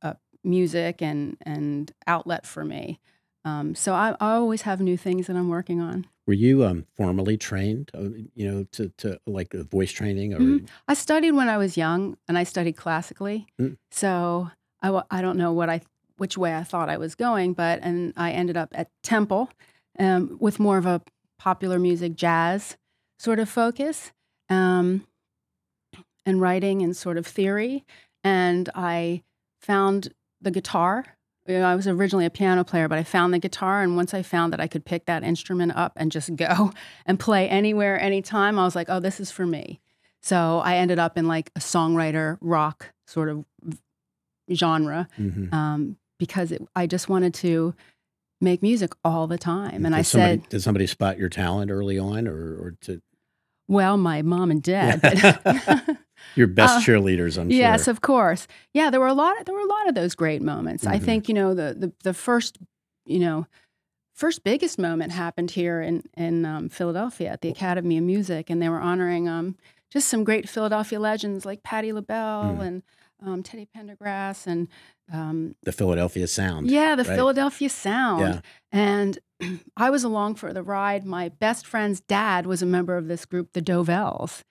uh, 0.00 0.14
music 0.42 1.02
and 1.02 1.36
and 1.42 1.92
outlet 2.06 2.46
for 2.46 2.64
me. 2.64 3.00
Um, 3.44 3.74
so 3.74 3.92
I, 3.92 4.16
I 4.18 4.32
always 4.36 4.62
have 4.62 4.80
new 4.80 4.96
things 4.96 5.26
that 5.26 5.36
I'm 5.36 5.50
working 5.50 5.82
on. 5.82 6.06
Were 6.26 6.32
you 6.34 6.64
um 6.64 6.86
formally 6.96 7.36
trained 7.36 7.90
uh, 7.94 8.08
you 8.34 8.50
know 8.50 8.64
to 8.72 8.88
to 8.98 9.18
like 9.26 9.54
uh, 9.54 9.62
voice 9.64 9.92
training 9.92 10.34
or 10.34 10.38
Mhm. 10.38 10.68
I 10.88 10.94
studied 10.94 11.32
when 11.32 11.48
I 11.48 11.58
was 11.58 11.76
young, 11.76 12.16
and 12.28 12.38
I 12.38 12.44
studied 12.44 12.76
classically. 12.76 13.46
Mm. 13.60 13.76
So 13.90 14.50
I, 14.82 15.02
I 15.10 15.22
don't 15.22 15.36
know 15.38 15.52
what 15.52 15.68
I 15.68 15.80
which 16.16 16.38
way 16.38 16.54
I 16.54 16.62
thought 16.64 16.88
I 16.88 16.96
was 16.96 17.14
going, 17.14 17.54
but 17.54 17.80
and 17.82 18.12
I 18.16 18.30
ended 18.32 18.56
up 18.56 18.70
at 18.74 18.88
Temple 19.02 19.50
um, 19.98 20.36
with 20.40 20.58
more 20.58 20.78
of 20.78 20.86
a 20.86 21.00
popular 21.38 21.78
music 21.78 22.14
jazz 22.14 22.76
sort 23.18 23.38
of 23.38 23.48
focus, 23.48 24.12
um, 24.48 25.06
and 26.26 26.40
writing 26.40 26.82
and 26.82 26.96
sort 26.96 27.16
of 27.18 27.26
theory. 27.26 27.84
And 28.22 28.70
I 28.74 29.22
found 29.60 30.12
the 30.40 30.50
guitar. 30.50 31.16
You 31.46 31.58
know, 31.58 31.66
I 31.66 31.74
was 31.74 31.86
originally 31.86 32.24
a 32.24 32.30
piano 32.30 32.64
player, 32.64 32.88
but 32.88 32.96
I 32.98 33.02
found 33.02 33.34
the 33.34 33.38
guitar, 33.38 33.82
and 33.82 33.96
once 33.96 34.14
I 34.14 34.22
found 34.22 34.52
that 34.54 34.60
I 34.60 34.66
could 34.66 34.84
pick 34.84 35.04
that 35.06 35.22
instrument 35.22 35.72
up 35.76 35.92
and 35.96 36.10
just 36.10 36.34
go 36.36 36.72
and 37.06 37.20
play 37.20 37.48
anywhere, 37.48 38.00
anytime, 38.00 38.58
I 38.58 38.64
was 38.64 38.74
like, 38.74 38.88
"Oh, 38.88 38.98
this 39.00 39.20
is 39.20 39.30
for 39.30 39.46
me." 39.46 39.80
So 40.22 40.60
I 40.64 40.76
ended 40.76 40.98
up 40.98 41.18
in 41.18 41.28
like 41.28 41.50
a 41.54 41.60
songwriter 41.60 42.38
rock 42.40 42.92
sort 43.06 43.28
of 43.28 43.44
genre 44.52 45.06
Mhm. 45.18 45.52
um, 45.52 45.96
because 46.18 46.50
it, 46.52 46.62
I 46.74 46.86
just 46.86 47.08
wanted 47.08 47.34
to 47.34 47.74
make 48.40 48.62
music 48.62 48.92
all 49.04 49.26
the 49.26 49.38
time. 49.38 49.84
And 49.84 49.94
did 49.94 49.98
I 49.98 50.02
somebody, 50.02 50.40
said, 50.40 50.48
did 50.48 50.62
somebody 50.62 50.86
spot 50.86 51.18
your 51.18 51.28
talent 51.28 51.70
early 51.70 51.98
on, 51.98 52.26
or, 52.26 52.56
or 52.56 52.74
to 52.82 53.02
well, 53.68 53.96
my 53.96 54.22
mom 54.22 54.50
and 54.50 54.62
dad. 54.62 55.00
your 56.34 56.46
best 56.46 56.76
Uh, 56.76 56.80
cheerleaders? 56.80 57.38
I'm 57.38 57.50
yes, 57.50 57.56
sure. 57.58 57.70
Yes, 57.72 57.88
of 57.88 58.00
course. 58.00 58.46
Yeah, 58.72 58.90
there 58.90 59.00
were 59.00 59.06
a 59.08 59.14
lot. 59.14 59.38
Of, 59.38 59.46
There 59.46 59.54
were 59.54 59.60
a 59.60 59.66
lot 59.66 59.88
of 59.88 59.94
those 59.94 60.14
great 60.14 60.42
moments. 60.42 60.86
I 60.86 60.98
Mhm. 60.98 61.02
think 61.04 61.28
you 61.28 61.34
know 61.34 61.54
the 61.54 61.74
the 61.78 61.92
the 62.02 62.14
first 62.14 62.58
you 63.06 63.18
know 63.20 63.46
first 64.14 64.44
biggest 64.44 64.78
moment 64.78 65.12
happened 65.12 65.50
here 65.52 65.80
in 65.80 66.02
in 66.16 66.44
um, 66.44 66.68
Philadelphia 66.68 67.30
at 67.30 67.40
the 67.40 67.48
Academy 67.48 67.98
of 67.98 68.04
Music, 68.04 68.50
and 68.50 68.60
they 68.62 68.68
were 68.68 68.80
honoring 68.80 69.28
um, 69.28 69.56
just 69.92 70.08
some 70.08 70.24
great 70.24 70.48
Philadelphia 70.48 70.98
legends 71.00 71.44
like 71.44 71.62
Patti 71.62 71.92
LaBelle 71.92 72.56
Mm. 72.56 72.66
and 72.66 72.82
um, 73.24 73.42
Teddy 73.42 73.66
Pendergrass 73.74 74.46
and 74.46 74.68
um, 75.12 75.54
the 75.62 75.72
Philadelphia 75.72 76.26
Sound. 76.26 76.70
yeah, 76.70 76.94
the 76.96 77.04
right? 77.04 77.14
Philadelphia 77.16 77.68
Sound. 77.68 78.20
Yeah. 78.20 78.40
And 78.72 79.18
I 79.76 79.90
was 79.90 80.04
along 80.04 80.34
for 80.36 80.52
the 80.52 80.62
ride. 80.62 81.04
My 81.06 81.28
best 81.28 81.66
friend's 81.66 82.00
dad 82.00 82.44
was 82.46 82.60
a 82.62 82.66
member 82.66 82.96
of 82.96 83.06
this 83.08 83.24
group, 83.24 83.52
the 83.52 83.62
Dovells, 83.62 84.42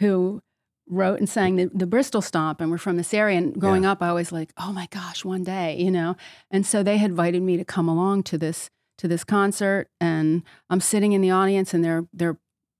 who 0.00 0.42
wrote 0.88 1.18
and 1.18 1.28
sang 1.28 1.56
the, 1.56 1.70
the 1.72 1.86
Bristol 1.86 2.20
Stomp, 2.22 2.60
and 2.60 2.70
we're 2.70 2.78
from 2.78 2.96
this 2.96 3.14
area. 3.14 3.38
And 3.38 3.58
growing 3.60 3.84
up, 3.86 4.02
I 4.02 4.08
always 4.08 4.32
like, 4.32 4.52
oh 4.58 4.72
my 4.72 4.86
gosh, 4.90 5.24
one 5.24 5.44
day, 5.44 5.76
you 5.78 5.90
know. 5.90 6.16
And 6.50 6.66
so 6.66 6.82
they 6.82 6.96
had 6.98 7.10
invited 7.10 7.42
me 7.42 7.56
to 7.56 7.64
come 7.64 7.88
along 7.88 8.24
to 8.24 8.38
this 8.38 8.70
to 8.98 9.08
this 9.08 9.24
concert, 9.24 9.88
and 10.00 10.42
I'm 10.68 10.80
sitting 10.80 11.12
in 11.12 11.20
the 11.22 11.30
audience, 11.30 11.72
and 11.74 11.82
they're 11.84 12.06
they're 12.12 12.38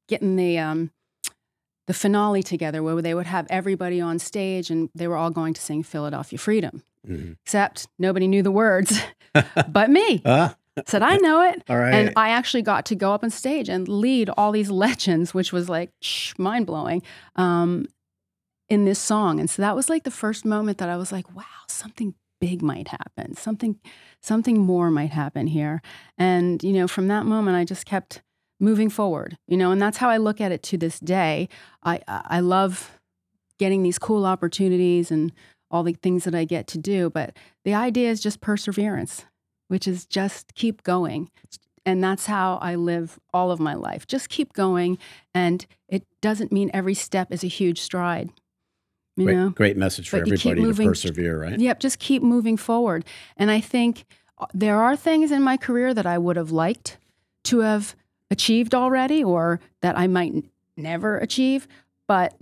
getting 0.09 0.37
the 0.37 0.59
um, 0.59 0.91
the 1.87 1.95
finale 1.95 2.43
together, 2.43 2.83
where 2.83 3.01
they 3.01 3.15
would 3.15 3.27
have 3.27 3.47
everybody 3.51 4.01
on 4.01 4.19
stage, 4.19 4.71
and 4.71 4.91
they 4.95 5.09
were 5.09 5.17
all 5.17 5.31
going 5.31 5.55
to 5.55 5.61
sing 5.61 5.83
Philadelphia 5.83 6.39
Freedom 6.39 6.83
Mhm. 7.09 7.39
except 7.47 7.89
nobody 7.99 8.29
knew 8.29 8.43
the 8.43 8.51
words 8.51 9.01
but 9.69 9.89
me. 9.89 10.21
Ah, 10.27 10.55
Said 10.87 11.03
I 11.03 11.17
know 11.17 11.43
it. 11.43 11.63
all 11.69 11.79
right. 11.79 11.93
And 11.93 12.13
I 12.17 12.31
actually 12.31 12.63
got 12.63 12.87
to 12.87 12.95
go 12.95 13.13
up 13.13 13.23
on 13.25 13.31
stage 13.31 13.69
and 13.69 13.87
lead 13.89 14.31
all 14.31 14.53
these 14.53 14.71
legends, 14.71 15.35
which 15.35 15.53
was 15.53 15.69
like 15.69 15.91
mind 16.39 16.67
blowing 16.67 17.03
um, 17.37 17.87
in 18.69 18.85
this 18.85 18.99
song. 18.99 19.41
And 19.41 19.51
so 19.51 19.63
that 19.63 19.75
was 19.77 19.91
like 19.91 20.05
the 20.05 20.11
first 20.11 20.45
moment 20.45 20.79
that 20.79 20.89
I 20.89 20.97
was 20.97 21.13
like, 21.13 21.35
wow, 21.35 21.45
something 21.69 22.15
big 22.41 22.63
might 22.63 22.89
happen. 22.89 23.37
Something, 23.37 23.79
something 24.23 24.59
more 24.59 24.91
might 24.91 25.11
happen 25.11 25.49
here. 25.49 25.83
And, 26.17 26.63
you 26.63 26.73
know, 26.73 26.89
from 26.89 27.09
that 27.09 27.27
moment, 27.27 27.57
I 27.57 27.65
just 27.65 27.85
kept 27.85 28.23
moving 28.61 28.89
forward, 28.91 29.37
you 29.49 29.57
know, 29.57 29.73
and 29.73 29.81
that's 29.83 29.97
how 29.99 30.09
I 30.09 30.19
look 30.19 30.41
at 30.41 30.53
it 30.53 30.63
to 30.65 30.79
this 30.79 31.01
day. 31.01 31.49
I, 31.83 32.01
I 32.07 32.23
I 32.27 32.41
love 32.41 33.01
getting 33.59 33.83
these 33.83 33.99
cool 33.99 34.25
opportunities 34.27 35.11
and 35.11 35.33
all 35.71 35.83
the 35.83 35.95
things 35.95 36.25
that 36.25 36.35
I 36.35 36.45
get 36.45 36.67
to 36.69 36.79
do. 36.79 37.11
But 37.11 37.35
the 37.65 37.75
idea 37.75 38.11
is 38.11 38.21
just 38.21 38.41
perseverance, 38.41 39.25
which 39.71 39.87
is 39.87 40.05
just 40.05 40.55
keep 40.57 40.83
going. 40.83 41.31
And 41.87 42.03
that's 42.03 42.27
how 42.27 42.59
I 42.61 42.75
live 42.75 43.21
all 43.33 43.53
of 43.53 43.61
my 43.61 43.75
life. 43.75 44.05
Just 44.07 44.29
keep 44.29 44.53
going. 44.53 44.99
And 45.33 45.65
it 45.89 46.03
doesn't 46.21 46.51
mean 46.51 46.73
every 46.75 46.95
step 46.95 47.33
is 47.33 47.45
a 47.45 47.47
huge 47.47 47.81
stride. 47.81 48.31
You 49.17 49.27
great, 49.27 49.37
know? 49.37 49.51
great 49.51 49.77
message 49.77 50.09
for 50.09 50.19
But 50.19 50.33
everybody 50.33 50.61
to 50.73 50.75
persevere, 50.89 51.41
right? 51.41 51.59
Yep, 51.59 51.79
just 51.79 52.01
keep 52.01 52.21
moving 52.23 52.57
forward. 52.57 53.05
And 53.37 53.49
I 53.51 53.61
think 53.61 54.05
uh, 54.39 54.47
there 54.53 54.81
are 54.81 54.97
things 54.97 55.31
in 55.31 55.41
my 55.43 55.57
career 55.57 55.95
that 55.95 56.07
I 56.07 56.19
would 56.19 56.37
have 56.37 56.51
liked 56.51 56.99
to 57.45 57.61
have 57.61 57.95
achieved 58.29 58.75
already 58.75 59.23
or 59.23 59.61
that 59.83 59.97
I 59.97 60.09
might 60.09 60.33
n- 60.33 60.51
never 60.77 61.17
achieve, 61.19 61.69
but 62.09 62.35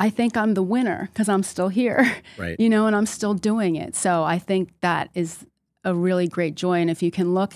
I 0.00 0.08
think 0.10 0.36
I'm 0.36 0.54
the 0.54 0.62
winner 0.62 1.08
because 1.12 1.28
I'm 1.28 1.42
still 1.42 1.68
here, 1.68 2.16
Right. 2.38 2.56
you 2.58 2.68
know, 2.70 2.86
and 2.86 2.96
I'm 2.96 3.06
still 3.06 3.34
doing 3.34 3.76
it. 3.76 3.94
So 3.94 4.24
I 4.24 4.38
think 4.38 4.70
that 4.80 5.10
is 5.14 5.46
a 5.84 5.94
really 5.94 6.28
great 6.28 6.54
joy. 6.54 6.80
And 6.80 6.90
if 6.90 7.02
you 7.02 7.10
can 7.10 7.34
look 7.34 7.54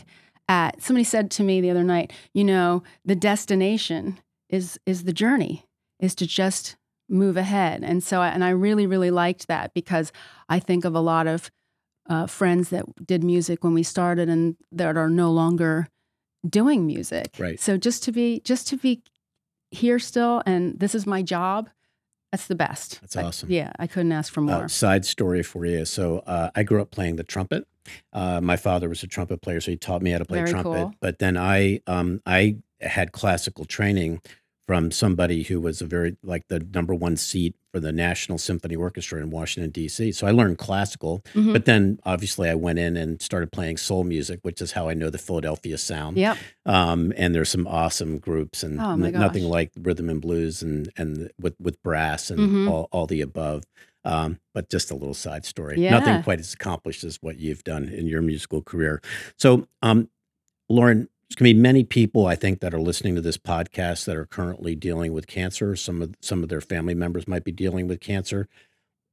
at 0.48 0.82
somebody 0.82 1.04
said 1.04 1.30
to 1.32 1.42
me 1.42 1.60
the 1.60 1.70
other 1.70 1.84
night, 1.84 2.12
you 2.32 2.44
know, 2.44 2.82
the 3.04 3.16
destination 3.16 4.18
is 4.48 4.78
is 4.86 5.04
the 5.04 5.12
journey, 5.12 5.66
is 6.00 6.14
to 6.16 6.26
just 6.26 6.76
move 7.08 7.36
ahead. 7.36 7.82
And 7.84 8.02
so, 8.02 8.20
I, 8.20 8.28
and 8.28 8.44
I 8.44 8.50
really, 8.50 8.86
really 8.86 9.10
liked 9.10 9.46
that 9.48 9.72
because 9.74 10.12
I 10.48 10.58
think 10.58 10.84
of 10.84 10.94
a 10.94 11.00
lot 11.00 11.26
of 11.26 11.50
uh, 12.08 12.26
friends 12.26 12.70
that 12.70 12.84
did 13.04 13.24
music 13.24 13.64
when 13.64 13.74
we 13.74 13.82
started 13.82 14.28
and 14.28 14.56
that 14.72 14.96
are 14.96 15.10
no 15.10 15.30
longer 15.30 15.88
doing 16.48 16.86
music. 16.86 17.34
Right. 17.38 17.58
So 17.60 17.76
just 17.76 18.02
to 18.04 18.12
be, 18.12 18.40
just 18.40 18.68
to 18.68 18.76
be 18.76 19.02
here 19.70 19.98
still, 19.98 20.42
and 20.46 20.78
this 20.78 20.94
is 20.94 21.06
my 21.06 21.22
job. 21.22 21.70
That's 22.32 22.46
the 22.48 22.54
best. 22.54 23.00
That's 23.00 23.16
I- 23.16 23.22
awesome. 23.22 23.50
yeah, 23.50 23.72
I 23.78 23.86
couldn't 23.86 24.12
ask 24.12 24.32
for 24.32 24.40
more. 24.40 24.64
Uh, 24.64 24.68
side 24.68 25.04
story 25.04 25.42
for 25.42 25.64
you. 25.64 25.84
So 25.84 26.18
uh, 26.20 26.50
I 26.54 26.62
grew 26.64 26.82
up 26.82 26.90
playing 26.90 27.16
the 27.16 27.24
trumpet. 27.24 27.66
Uh, 28.12 28.40
my 28.40 28.56
father 28.56 28.88
was 28.88 29.02
a 29.02 29.06
trumpet 29.06 29.42
player, 29.42 29.60
so 29.60 29.70
he 29.70 29.76
taught 29.76 30.02
me 30.02 30.10
how 30.10 30.18
to 30.18 30.24
play 30.24 30.38
Very 30.38 30.50
trumpet. 30.50 30.70
cool. 30.74 30.94
But 31.00 31.18
then 31.18 31.36
I 31.36 31.80
um, 31.86 32.20
I 32.26 32.56
had 32.80 33.12
classical 33.12 33.64
training 33.64 34.20
from 34.66 34.90
somebody 34.90 35.44
who 35.44 35.60
was 35.60 35.80
a 35.80 35.86
very 35.86 36.16
like 36.24 36.48
the 36.48 36.58
number 36.74 36.92
one 36.92 37.16
seat 37.16 37.54
for 37.72 37.78
the 37.78 37.92
National 37.92 38.36
Symphony 38.36 38.74
Orchestra 38.74 39.20
in 39.22 39.30
Washington 39.30 39.70
D.C. 39.70 40.10
So 40.10 40.26
I 40.26 40.32
learned 40.32 40.58
classical, 40.58 41.22
Mhm. 41.34 41.52
but 41.52 41.66
then 41.66 42.00
obviously 42.04 42.48
I 42.50 42.56
went 42.56 42.80
in 42.80 42.96
and 42.96 43.22
started 43.22 43.52
playing 43.52 43.76
soul 43.76 44.02
music, 44.02 44.40
which 44.42 44.60
is 44.60 44.72
how 44.72 44.88
I 44.88 44.94
know 44.94 45.08
the 45.08 45.18
Philadelphia 45.18 45.78
sound. 45.78 46.16
Yep. 46.16 46.36
Um, 46.64 47.12
and 47.16 47.32
there's 47.32 47.48
some 47.50 47.66
awesome 47.68 48.18
groups 48.18 48.64
and 48.64 48.80
Oh, 48.80 48.92
n- 48.94 49.12
nothing 49.12 49.44
like 49.44 49.70
rhythm 49.80 50.10
and 50.10 50.20
blues 50.20 50.62
and 50.62 50.90
and 50.96 51.30
with 51.40 51.54
with 51.60 51.80
brass 51.84 52.28
and 52.30 52.40
Mhm. 52.40 52.68
all, 52.70 52.88
all 52.90 53.06
the 53.06 53.20
above. 53.20 53.62
Um, 54.06 54.38
but 54.54 54.70
just 54.70 54.90
a 54.90 54.94
little 54.94 55.14
side 55.14 55.44
story. 55.44 55.76
Nothing 55.90 56.14
quite 56.22 56.38
as 56.40 56.54
accomplished 56.54 57.02
as 57.04 57.16
what 57.20 57.38
you've 57.38 57.64
done 57.64 57.88
in 57.88 58.06
your 58.06 58.22
musical 58.22 58.62
career. 58.62 59.02
So, 59.36 59.66
um, 59.82 60.08
Lauren, 60.68 61.08
there's 61.28 61.36
going 61.36 61.50
to 61.50 61.54
be 61.54 61.60
many 61.60 61.82
people 61.82 62.26
I 62.26 62.36
think 62.36 62.60
that 62.60 62.72
are 62.72 62.80
listening 62.80 63.16
to 63.16 63.20
this 63.20 63.36
podcast 63.36 64.04
that 64.04 64.16
are 64.16 64.26
currently 64.26 64.76
dealing 64.76 65.12
with 65.12 65.26
cancer. 65.26 65.74
Some 65.74 66.00
of 66.02 66.14
some 66.20 66.42
of 66.44 66.48
their 66.48 66.60
family 66.60 66.94
members 66.94 67.26
might 67.26 67.42
be 67.44 67.52
dealing 67.52 67.88
with 67.88 68.00
cancer. 68.00 68.48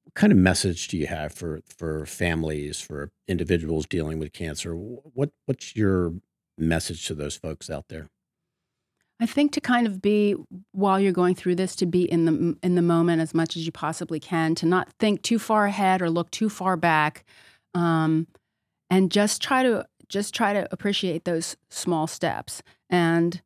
What 0.04 0.14
kind 0.14 0.32
of 0.32 0.38
message 0.38 0.88
do 0.90 0.98
you 0.98 1.08
have 1.08 1.34
for 1.34 1.62
for 1.66 2.06
families, 2.06 2.80
for 2.80 3.10
individuals 3.28 3.88
dealing 3.88 4.20
with 4.20 4.32
cancer? 4.32 4.76
What 4.76 5.32
what's 5.48 5.76
your 5.76 6.14
message 6.58 7.08
to 7.08 7.16
those 7.16 7.36
folks 7.36 7.70
out 7.70 7.86
there? 7.90 8.10
I 9.20 9.26
think 9.26 9.52
to 9.54 9.62
kind 9.62 9.88
of 9.88 10.02
be 10.02 10.36
while 10.72 11.00
you're 11.00 11.12
going 11.12 11.36
through 11.36 11.56
this 11.56 11.76
to 11.78 11.86
be 11.86 12.04
in 12.12 12.26
the 12.26 12.58
in 12.62 12.76
the 12.76 12.82
moment 12.82 13.22
as 13.22 13.34
much 13.34 13.56
as 13.56 13.66
you 13.66 13.72
possibly 13.72 14.20
can 14.20 14.56
to 14.56 14.66
not 14.66 14.90
think 15.00 15.22
too 15.22 15.40
far 15.40 15.66
ahead 15.66 16.02
or 16.02 16.10
look 16.10 16.30
too 16.32 16.50
far 16.50 16.76
back 16.76 17.24
um, 17.74 18.28
and 18.90 19.12
just 19.12 19.42
try 19.42 19.64
to 19.64 19.86
just 20.10 20.34
try 20.34 20.54
to 20.54 20.68
appreciate 20.72 21.26
those 21.26 21.56
small 21.70 22.08
steps. 22.08 22.62
And 22.90 23.42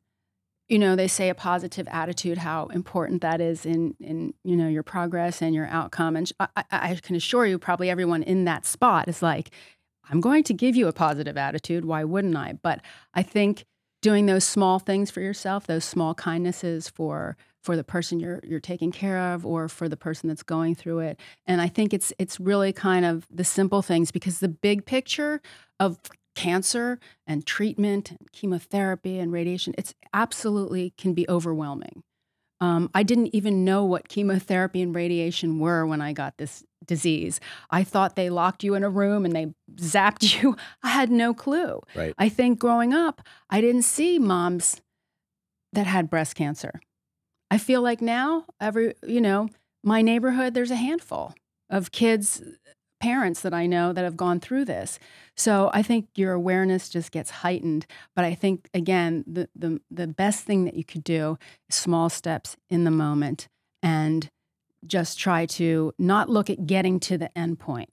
you 0.68 0.78
know 0.78 0.96
they 0.96 1.08
say 1.08 1.28
a 1.30 1.34
positive 1.34 1.88
attitude 1.88 2.38
how 2.38 2.66
important 2.66 3.22
that 3.22 3.40
is 3.40 3.64
in 3.64 3.94
in 4.00 4.34
you 4.44 4.56
know 4.56 4.68
your 4.68 4.82
progress 4.82 5.40
and 5.40 5.54
your 5.54 5.66
outcome. 5.66 6.16
And 6.16 6.30
I, 6.40 6.48
I, 6.56 6.64
I 6.70 6.94
can 6.96 7.16
assure 7.16 7.46
you 7.46 7.58
probably 7.58 7.88
everyone 7.88 8.22
in 8.22 8.44
that 8.44 8.66
spot 8.66 9.08
is 9.08 9.22
like 9.22 9.50
i'm 10.10 10.20
going 10.20 10.42
to 10.44 10.54
give 10.54 10.76
you 10.76 10.88
a 10.88 10.92
positive 10.92 11.36
attitude. 11.36 11.84
Why 11.84 12.04
wouldn't 12.04 12.36
i? 12.36 12.58
But 12.62 12.80
i 13.14 13.22
think 13.22 13.64
doing 14.00 14.26
those 14.26 14.44
small 14.44 14.78
things 14.78 15.10
for 15.10 15.20
yourself, 15.20 15.66
those 15.66 15.84
small 15.84 16.14
kindnesses 16.14 16.88
for 16.88 17.36
for 17.62 17.76
the 17.76 17.84
person 17.84 18.20
you're 18.20 18.40
you're 18.44 18.60
taking 18.60 18.92
care 18.92 19.18
of 19.18 19.44
or 19.44 19.68
for 19.68 19.88
the 19.88 19.96
person 19.96 20.28
that's 20.28 20.42
going 20.42 20.74
through 20.74 21.00
it. 21.00 21.20
And 21.46 21.60
I 21.60 21.68
think 21.68 21.92
it's 21.92 22.12
it's 22.18 22.38
really 22.38 22.72
kind 22.72 23.04
of 23.04 23.26
the 23.30 23.44
simple 23.44 23.82
things 23.82 24.10
because 24.10 24.38
the 24.38 24.48
big 24.48 24.86
picture 24.86 25.40
of 25.80 25.98
cancer 26.34 27.00
and 27.26 27.44
treatment 27.44 28.10
and 28.10 28.30
chemotherapy 28.32 29.18
and 29.18 29.32
radiation, 29.32 29.74
it's 29.76 29.92
absolutely 30.14 30.94
can 30.96 31.12
be 31.12 31.28
overwhelming. 31.28 32.04
Um, 32.60 32.90
I 32.94 33.02
didn't 33.02 33.34
even 33.34 33.64
know 33.64 33.84
what 33.84 34.08
chemotherapy 34.08 34.82
and 34.82 34.94
radiation 34.94 35.58
were 35.58 35.84
when 35.86 36.00
I 36.00 36.12
got 36.12 36.38
this 36.38 36.64
disease. 36.84 37.40
I 37.70 37.84
thought 37.84 38.16
they 38.16 38.30
locked 38.30 38.64
you 38.64 38.74
in 38.74 38.84
a 38.84 38.90
room 38.90 39.24
and 39.24 39.34
they 39.34 39.54
zapped 39.80 40.22
you. 40.42 40.56
I 40.82 40.88
had 40.88 41.10
no 41.10 41.34
clue. 41.34 41.80
Right. 41.94 42.14
I 42.18 42.28
think 42.28 42.58
growing 42.58 42.92
up, 42.92 43.22
I 43.50 43.60
didn't 43.60 43.82
see 43.82 44.18
moms 44.18 44.80
that 45.72 45.86
had 45.86 46.10
breast 46.10 46.34
cancer. 46.34 46.80
I 47.50 47.58
feel 47.58 47.82
like 47.82 48.00
now, 48.02 48.44
every, 48.60 48.94
you 49.06 49.20
know, 49.20 49.48
my 49.82 50.02
neighborhood, 50.02 50.54
there's 50.54 50.70
a 50.70 50.76
handful 50.76 51.34
of 51.70 51.92
kids, 51.92 52.42
parents 53.00 53.40
that 53.40 53.54
I 53.54 53.66
know 53.66 53.92
that 53.92 54.04
have 54.04 54.16
gone 54.16 54.40
through 54.40 54.64
this. 54.66 54.98
So 55.36 55.70
I 55.72 55.82
think 55.82 56.08
your 56.14 56.32
awareness 56.32 56.88
just 56.88 57.12
gets 57.12 57.30
heightened. 57.30 57.86
But 58.14 58.24
I 58.24 58.34
think, 58.34 58.68
again, 58.74 59.24
the, 59.26 59.48
the, 59.54 59.80
the 59.90 60.06
best 60.06 60.44
thing 60.44 60.64
that 60.64 60.74
you 60.74 60.84
could 60.84 61.04
do 61.04 61.38
is 61.68 61.76
small 61.76 62.08
steps 62.08 62.56
in 62.68 62.84
the 62.84 62.90
moment 62.90 63.48
and 63.82 64.28
just 64.86 65.18
try 65.18 65.46
to 65.46 65.92
not 65.98 66.28
look 66.28 66.50
at 66.50 66.66
getting 66.66 67.00
to 67.00 67.18
the 67.18 67.36
end 67.36 67.58
point, 67.58 67.90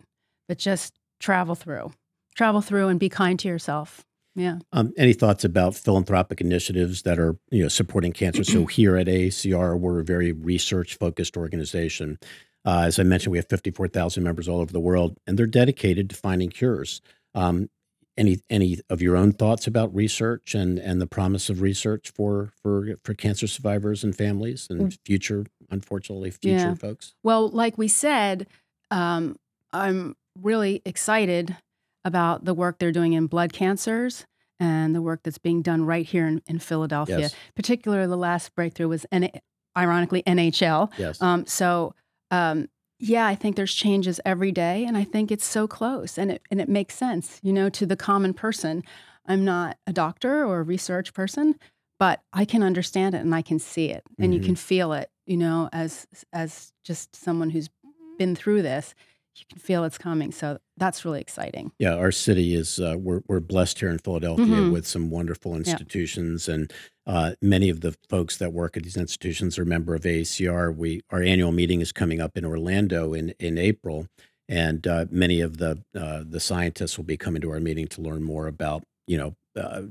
but 0.48 0.58
just 0.58 0.94
travel 1.20 1.56
through, 1.56 1.92
travel 2.36 2.62
through 2.62 2.88
and 2.88 3.00
be 3.00 3.10
kind 3.10 3.40
to 3.40 3.48
yourself. 3.48 4.06
Yeah. 4.38 4.60
Um, 4.74 4.92
any 4.98 5.14
thoughts 5.14 5.46
about 5.46 5.76
philanthropic 5.76 6.42
initiatives 6.42 7.04
that 7.04 7.18
are 7.20 7.38
you 7.52 7.64
know 7.64 7.70
supporting 7.70 8.12
cancer? 8.12 8.44
so 8.44 8.66
here 8.78 8.98
at 8.98 9.08
ACR, 9.08 9.80
we're 9.80 10.00
a 10.00 10.04
very 10.04 10.32
research 10.34 10.98
focused 10.98 11.38
organization. 11.38 12.20
Uh, 12.66 12.84
as 12.88 12.98
I 13.00 13.04
mentioned, 13.04 13.32
we 13.32 13.38
have 13.38 13.48
54,000 13.48 14.24
members 14.24 14.48
all 14.50 14.60
over 14.60 14.74
the 14.74 14.80
world, 14.80 15.18
and 15.28 15.38
they're 15.38 15.46
dedicated 15.46 16.10
to 16.10 16.16
finding 16.16 16.50
cures. 16.50 17.00
Um, 17.36 17.70
any 18.18 18.40
any 18.50 18.80
of 18.90 19.02
your 19.02 19.16
own 19.18 19.34
thoughts 19.34 19.68
about 19.68 19.94
research 19.94 20.56
and 20.56 20.80
and 20.80 21.02
the 21.02 21.08
promise 21.08 21.50
of 21.50 21.62
research 21.62 22.12
for 22.12 22.52
for 22.64 22.96
for 23.04 23.14
cancer 23.14 23.46
survivors 23.46 24.04
and 24.04 24.16
families 24.16 24.68
and 24.70 24.90
Mm. 24.92 24.98
future, 25.06 25.46
unfortunately, 25.70 26.32
future 26.32 26.70
Yeah. 26.70 26.74
folks? 26.76 27.14
Well, 27.24 27.50
like 27.50 27.78
we 27.78 27.88
said, 27.90 28.48
um, 28.90 29.38
I'm 29.74 30.16
really 30.42 30.82
excited 30.86 31.56
about 32.04 32.46
the 32.46 32.54
work 32.54 32.78
they're 32.80 32.92
doing 32.92 33.14
in 33.14 33.28
blood 33.28 33.54
cancers 33.54 34.26
and 34.60 34.96
the 34.96 35.02
work 35.02 35.22
that's 35.24 35.38
being 35.38 35.62
done 35.62 35.86
right 35.86 36.06
here 36.06 36.28
in, 36.28 36.42
in 36.48 36.60
Philadelphia. 36.60 37.20
Yes, 37.20 37.36
Particularly, 37.56 38.08
the 38.08 38.16
last 38.18 38.54
breakthrough 38.56 38.88
was, 38.88 39.06
N- 39.12 39.32
ironically, 39.78 40.24
NHL. 40.24 40.92
yes, 40.98 41.22
Um, 41.22 41.46
so, 41.46 41.94
um, 42.32 42.70
yeah, 43.00 43.26
I 43.28 43.36
think 43.36 43.56
there's 43.58 43.74
changes 43.74 44.22
every 44.26 44.52
day, 44.54 44.86
and 44.86 44.96
I 44.96 45.04
think 45.04 45.30
it's 45.32 45.46
so 45.46 45.68
close, 45.68 46.18
and 46.18 46.32
it 46.32 46.42
and 46.50 46.62
it 46.62 46.70
makes 46.70 46.96
sense, 46.96 47.40
you 47.44 47.52
know, 47.52 47.68
to 47.70 47.86
the 47.86 47.98
common 47.98 48.34
person. 48.34 48.84
I'm 49.26 49.44
not 49.44 49.78
a 49.86 49.92
doctor 49.92 50.46
or 50.46 50.60
a 50.60 50.64
research 50.64 51.14
person, 51.14 51.56
but 52.00 52.22
I 52.32 52.46
can 52.46 52.64
understand 52.64 53.14
it 53.14 53.20
and 53.20 53.36
I 53.36 53.42
can 53.42 53.60
see 53.60 53.90
it, 53.90 54.04
and 54.18 54.34
you 54.34 54.40
hmm 54.40 54.46
can 54.46 54.56
feel 54.56 54.94
it, 54.94 55.10
you 55.26 55.36
know, 55.36 55.70
as 55.74 56.08
as 56.32 56.72
just 56.86 57.14
someone 57.18 57.50
who's 57.50 57.70
been 58.18 58.34
through 58.34 58.62
this, 58.62 58.96
you 59.40 59.46
can 59.50 59.60
feel 59.60 59.84
it's 59.84 59.98
coming. 59.98 60.32
So 60.32 60.60
that's 60.78 61.04
really 61.06 61.22
exciting. 61.22 61.72
Yeah, 61.80 61.96
our 61.96 62.12
city 62.12 62.54
is 62.56 62.80
uh, 62.80 62.96
we're 62.98 63.22
we're 63.28 63.40
blessed 63.40 63.80
here 63.80 63.90
in 63.90 64.00
Philadelphia 64.00 64.64
hmm 64.64 64.72
with 64.72 64.88
some 64.88 65.10
wonderful 65.10 65.52
Yeah. 65.52 65.58
institutions, 65.60 66.48
and 66.48 66.72
uh, 67.06 67.34
many 67.42 67.70
of 67.70 67.82
the 67.82 67.96
folks 68.10 68.38
that 68.38 68.52
work 68.54 68.76
at 68.78 68.84
these 68.84 68.98
institutions 68.98 69.60
are 69.60 69.66
member 69.66 69.96
of 69.96 70.04
AACR. 70.04 70.76
We 70.76 71.02
our 71.12 71.22
annual 71.22 71.52
meeting 71.52 71.82
is 71.82 71.92
coming 71.92 72.20
up 72.22 72.38
in 72.38 72.46
Orlando 72.46 73.14
in 73.14 73.34
in 73.40 73.58
April, 73.58 74.08
and 74.48 74.86
uh, 74.88 75.06
many 75.10 75.42
of 75.42 75.58
the 75.58 75.84
uh, 75.96 76.24
the 76.28 76.40
scientists 76.40 76.98
will 76.98 77.06
be 77.06 77.18
coming 77.18 77.42
to 77.42 77.52
our 77.52 77.60
meeting 77.60 77.88
to 77.90 78.02
learn 78.02 78.24
more 78.24 78.48
about 78.48 78.84
you 79.08 79.18
know 79.18 79.36
uh, 79.60 79.84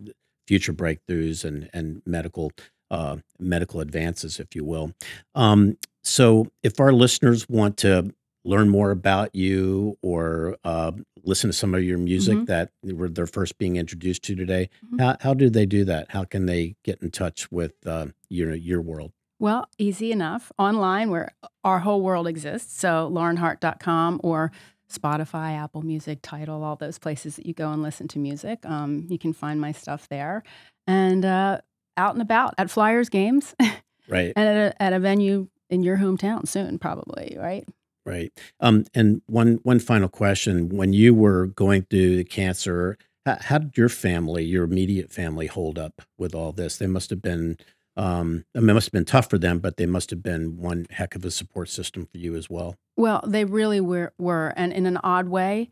future 0.47 0.73
breakthroughs 0.73 1.45
and 1.45 1.69
and 1.73 2.03
medical 2.07 2.53
uh, 2.91 3.17
medical 3.39 3.81
advances, 3.81 4.39
if 4.41 4.55
you 4.55 4.65
will. 4.65 4.93
Um, 5.35 5.77
so, 6.03 6.49
if 6.63 6.81
our 6.81 6.93
listeners 6.93 7.49
want 7.49 7.77
to 7.79 8.13
learn 8.45 8.69
more 8.69 8.91
about 8.91 9.35
you 9.35 9.97
or 10.03 10.57
uh, 10.65 10.93
listen 11.23 11.49
to 11.49 11.55
some 11.55 11.75
of 11.75 11.83
your 11.83 11.99
music 11.99 12.39
hmm 12.39 12.45
that 12.45 12.71
were 12.83 13.09
they're 13.09 13.27
first 13.27 13.59
being 13.59 13.77
introduced 13.77 14.23
to 14.25 14.35
today, 14.35 14.69
hmm 14.89 14.99
how 14.99 15.17
how 15.21 15.35
do 15.35 15.51
they 15.51 15.67
do 15.67 15.85
that? 15.85 16.11
How 16.11 16.25
can 16.25 16.47
they 16.47 16.77
get 16.85 17.03
in 17.03 17.11
touch 17.11 17.51
with 17.51 17.73
uh, 17.87 18.07
your 18.29 18.55
your 18.55 18.81
world? 18.81 19.13
Well, 19.41 19.69
easy 19.79 20.13
enough. 20.13 20.53
Online, 20.59 21.11
where 21.11 21.35
our 21.65 21.81
whole 21.81 22.01
world 22.01 22.27
exists. 22.27 22.79
So, 22.79 23.11
laurenhart.com 23.13 24.21
or 24.23 24.53
Spotify, 24.91 25.57
Apple 25.57 25.83
Music, 25.83 26.21
title 26.23 26.63
all 26.63 26.77
those 26.77 26.99
places 26.99 27.37
that 27.37 27.47
you 27.47 27.55
go 27.55 27.71
and 27.71 27.83
listen 27.83 28.07
to 28.09 28.19
music. 28.19 28.65
Um, 28.65 29.07
you 29.09 29.19
can 29.19 29.33
find 29.33 29.61
my 29.61 29.73
stuff 29.73 30.09
there. 30.09 30.45
And 30.87 31.25
uh, 31.25 31.61
out 31.97 32.15
and 32.15 32.23
about 32.23 32.55
at 32.59 32.71
Flyers 32.71 33.09
games 33.09 33.55
and 33.59 33.73
Right, 34.09 34.35
at 34.37 34.47
a, 34.47 34.83
at 34.83 34.93
a 34.93 34.99
venue 34.99 35.49
in 35.71 35.83
your 35.83 35.97
hometown 35.97 36.47
soon, 36.47 36.79
probably, 36.79 37.37
right? 37.41 37.67
Right. 38.05 38.33
Um, 38.61 38.85
and 38.95 39.23
one 39.27 39.61
one 39.63 39.79
final 39.81 40.09
question: 40.09 40.69
When 40.69 40.93
you 40.93 41.15
were 41.15 41.47
going 41.47 41.83
through 41.83 42.17
the 42.17 42.25
cancer, 42.25 42.99
how, 43.27 43.39
how 43.41 43.59
did 43.59 43.77
your 43.77 43.89
family, 43.89 44.45
your 44.45 44.65
immediate 44.65 45.11
family, 45.11 45.47
hold 45.47 45.79
up 45.79 46.03
with 46.19 46.35
all 46.35 46.53
this? 46.53 46.77
They 46.77 46.87
must 46.87 47.11
have 47.11 47.23
been. 47.23 47.59
Um, 47.97 48.45
I 48.57 48.59
mean, 48.59 48.71
it 48.71 48.75
must 48.75 48.87
have 48.87 48.93
been 48.93 49.05
tough 49.05 49.31
for 49.31 49.39
them, 49.39 49.61
but 49.61 49.77
they 49.77 49.87
must 49.87 50.11
have 50.11 50.21
been 50.21 50.57
one 50.57 50.87
heck 50.91 51.15
of 51.15 51.25
a 51.25 51.31
support 51.31 51.69
system 51.69 52.07
for 52.07 52.19
you 52.19 52.35
as 52.35 52.51
well. 52.51 52.75
Well, 52.97 53.23
they 53.25 53.45
really 53.45 53.81
were, 53.81 54.13
were. 54.19 54.53
And 54.57 54.73
in 54.73 54.87
an 54.87 54.99
odd 55.05 55.29
way, 55.29 55.71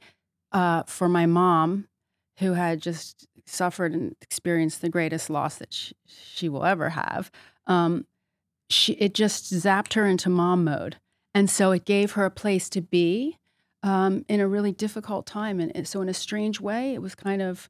uh, 0.53 0.85
for 0.85 1.09
my 1.09 1.27
mom, 1.27 1.88
who 2.38 2.53
had 2.53 2.81
just 2.81 3.27
suffered 3.47 3.92
and 3.92 4.14
experienced 4.21 4.83
the 4.83 4.88
greatest 4.88 5.31
loss 5.31 5.57
that 5.57 5.73
she, 5.73 5.95
she 6.07 6.49
will 6.49 6.64
ever 6.64 6.90
have, 6.90 7.31
um, 7.66 8.07
she 8.71 8.95
it 8.95 9.14
just 9.14 9.53
zapped 9.53 9.95
her 9.95 10.07
into 10.07 10.31
mom 10.31 10.64
mode, 10.64 10.97
and 11.35 11.49
so 11.49 11.73
it 11.73 11.85
gave 11.85 12.12
her 12.12 12.25
a 12.25 12.31
place 12.31 12.68
to 12.71 12.81
be 12.81 13.38
um, 13.83 14.25
in 14.29 14.40
a 14.40 14.47
really 14.47 14.73
difficult 14.73 15.27
time. 15.27 15.61
And 15.61 15.87
so, 15.88 16.01
in 16.03 16.09
a 16.09 16.14
strange 16.14 16.61
way, 16.61 16.95
it 16.95 17.03
was 17.03 17.14
kind 17.14 17.42
of, 17.42 17.68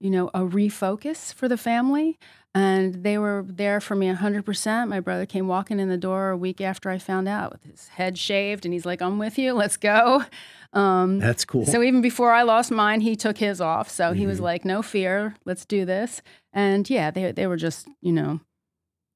you 0.00 0.10
know, 0.10 0.28
a 0.34 0.40
refocus 0.40 1.32
for 1.32 1.48
the 1.48 1.56
family. 1.56 2.18
And 2.54 3.02
they 3.02 3.16
were 3.16 3.46
there 3.48 3.80
for 3.80 3.94
me 3.94 4.12
100%. 4.12 4.88
My 4.88 5.00
brother 5.00 5.24
came 5.24 5.48
walking 5.48 5.80
in 5.80 5.88
the 5.88 5.96
door 5.96 6.30
a 6.30 6.36
week 6.36 6.60
after 6.60 6.90
I 6.90 6.98
found 6.98 7.26
out 7.26 7.50
with 7.50 7.64
his 7.64 7.88
head 7.88 8.18
shaved, 8.18 8.66
and 8.66 8.74
he's 8.74 8.84
like, 8.84 9.00
I'm 9.00 9.18
with 9.18 9.38
you, 9.38 9.54
let's 9.54 9.76
go. 9.78 10.24
Um, 10.74 11.18
That's 11.18 11.44
cool. 11.44 11.64
so 11.66 11.82
even 11.82 12.00
before 12.02 12.32
I 12.32 12.42
lost 12.42 12.70
mine, 12.70 13.00
he 13.02 13.14
took 13.16 13.38
his 13.38 13.60
off. 13.60 13.88
So 13.90 14.12
he 14.12 14.26
was 14.26 14.38
hmm 14.38 14.44
like, 14.44 14.64
"No 14.64 14.82
fear, 14.82 15.36
let's 15.44 15.64
do 15.64 15.84
this." 15.84 16.22
And 16.52 16.88
yeah, 16.88 17.10
they 17.10 17.30
they 17.32 17.46
were 17.46 17.56
just, 17.58 17.86
you 18.00 18.12
know, 18.12 18.40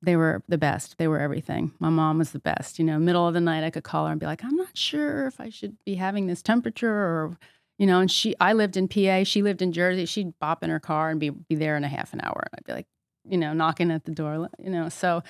they 0.02 0.16
were 0.16 0.42
the 0.48 0.58
best. 0.58 0.98
They 0.98 1.08
were 1.08 1.18
everything. 1.18 1.72
My 1.78 1.88
mom 1.88 2.18
was 2.18 2.32
the 2.32 2.38
best. 2.38 2.78
You 2.78 2.84
know, 2.84 2.98
middle 2.98 3.26
of 3.26 3.34
the 3.34 3.40
night, 3.40 3.64
I 3.64 3.70
could 3.70 3.84
call 3.84 4.06
her 4.06 4.12
and 4.12 4.20
be 4.20 4.26
like, 4.26 4.44
"I'm 4.44 4.56
not 4.56 4.76
sure 4.76 5.26
if 5.26 5.40
I 5.40 5.48
should 5.48 5.76
be 5.84 5.94
having 5.94 6.26
this 6.26 6.42
temperature 6.42 6.92
or." 6.92 7.38
You 7.78 7.86
know, 7.86 8.00
and 8.00 8.10
she, 8.10 8.34
I 8.40 8.54
lived 8.54 8.78
in 8.78 8.88
PA, 8.88 9.24
she 9.24 9.42
lived 9.42 9.60
in 9.60 9.70
Jersey. 9.70 10.06
She'd 10.06 10.32
bop 10.38 10.64
in 10.64 10.70
her 10.70 10.80
car 10.80 11.10
and 11.10 11.20
be 11.20 11.28
be 11.28 11.56
there 11.56 11.76
in 11.76 11.84
a 11.84 11.88
half 11.88 12.14
an 12.14 12.22
hour. 12.22 12.46
And 12.50 12.58
I'd 12.58 12.64
be 12.64 12.72
like, 12.72 12.86
you 13.28 13.36
know, 13.36 13.52
knocking 13.52 13.90
at 13.90 14.04
the 14.06 14.12
door. 14.12 14.48
You 14.58 14.70
know, 14.70 14.88
so 14.88 15.22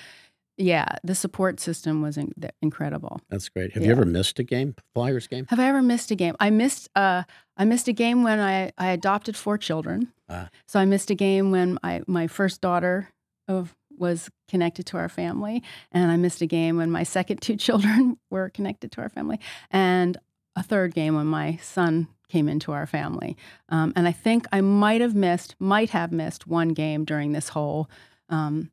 yeah, 0.57 0.87
the 1.03 1.13
support 1.13 1.59
system 1.59 2.01
was 2.01 2.17
in, 2.17 2.33
incredible. 2.61 3.21
That's 3.29 3.47
great. 3.47 3.73
Have 3.73 3.85
you 3.85 3.91
ever 3.91 4.05
missed 4.05 4.39
a 4.39 4.43
game, 4.43 4.75
Flyers 4.93 5.27
game? 5.27 5.45
Have 5.49 5.59
I 5.59 5.67
ever 5.67 5.81
missed 5.81 6.09
a 6.09 6.15
game? 6.15 6.35
I 6.39 6.49
missed 6.49 6.89
uh 6.95 7.23
I 7.55 7.65
missed 7.65 7.87
a 7.87 7.93
game 7.93 8.23
when 8.23 8.39
I 8.39 8.71
I 8.77 8.89
adopted 8.89 9.37
four 9.37 9.57
children. 9.57 10.11
Ah. 10.29 10.49
So 10.67 10.79
I 10.79 10.85
missed 10.85 11.11
a 11.11 11.15
game 11.15 11.51
when 11.51 11.77
I 11.83 12.01
my 12.07 12.27
first 12.27 12.61
daughter 12.61 13.09
of 13.47 13.75
was 13.97 14.29
connected 14.47 14.85
to 14.87 14.97
our 14.97 15.09
family 15.09 15.63
and 15.91 16.11
I 16.11 16.17
missed 16.17 16.41
a 16.41 16.45
game 16.45 16.77
when 16.77 16.91
my 16.91 17.03
second 17.03 17.41
two 17.41 17.55
children 17.65 18.17
were 18.29 18.49
connected 18.49 18.91
to 18.93 19.01
our 19.01 19.09
family 19.09 19.39
and 19.71 20.17
a 20.55 20.63
third 20.63 20.93
game 20.93 21.15
when 21.15 21.27
my 21.27 21.57
son 21.61 22.07
came 22.29 22.49
into 22.49 22.71
our 22.73 22.85
family. 22.85 23.37
Um, 23.69 23.93
and 23.95 24.07
I 24.07 24.11
think 24.11 24.47
I 24.51 24.59
might 24.61 25.01
have 25.01 25.15
missed 25.15 25.55
might 25.59 25.91
have 25.91 26.11
missed 26.11 26.45
one 26.47 26.69
game 26.69 27.05
during 27.05 27.31
this 27.31 27.49
whole 27.49 27.89
um, 28.29 28.71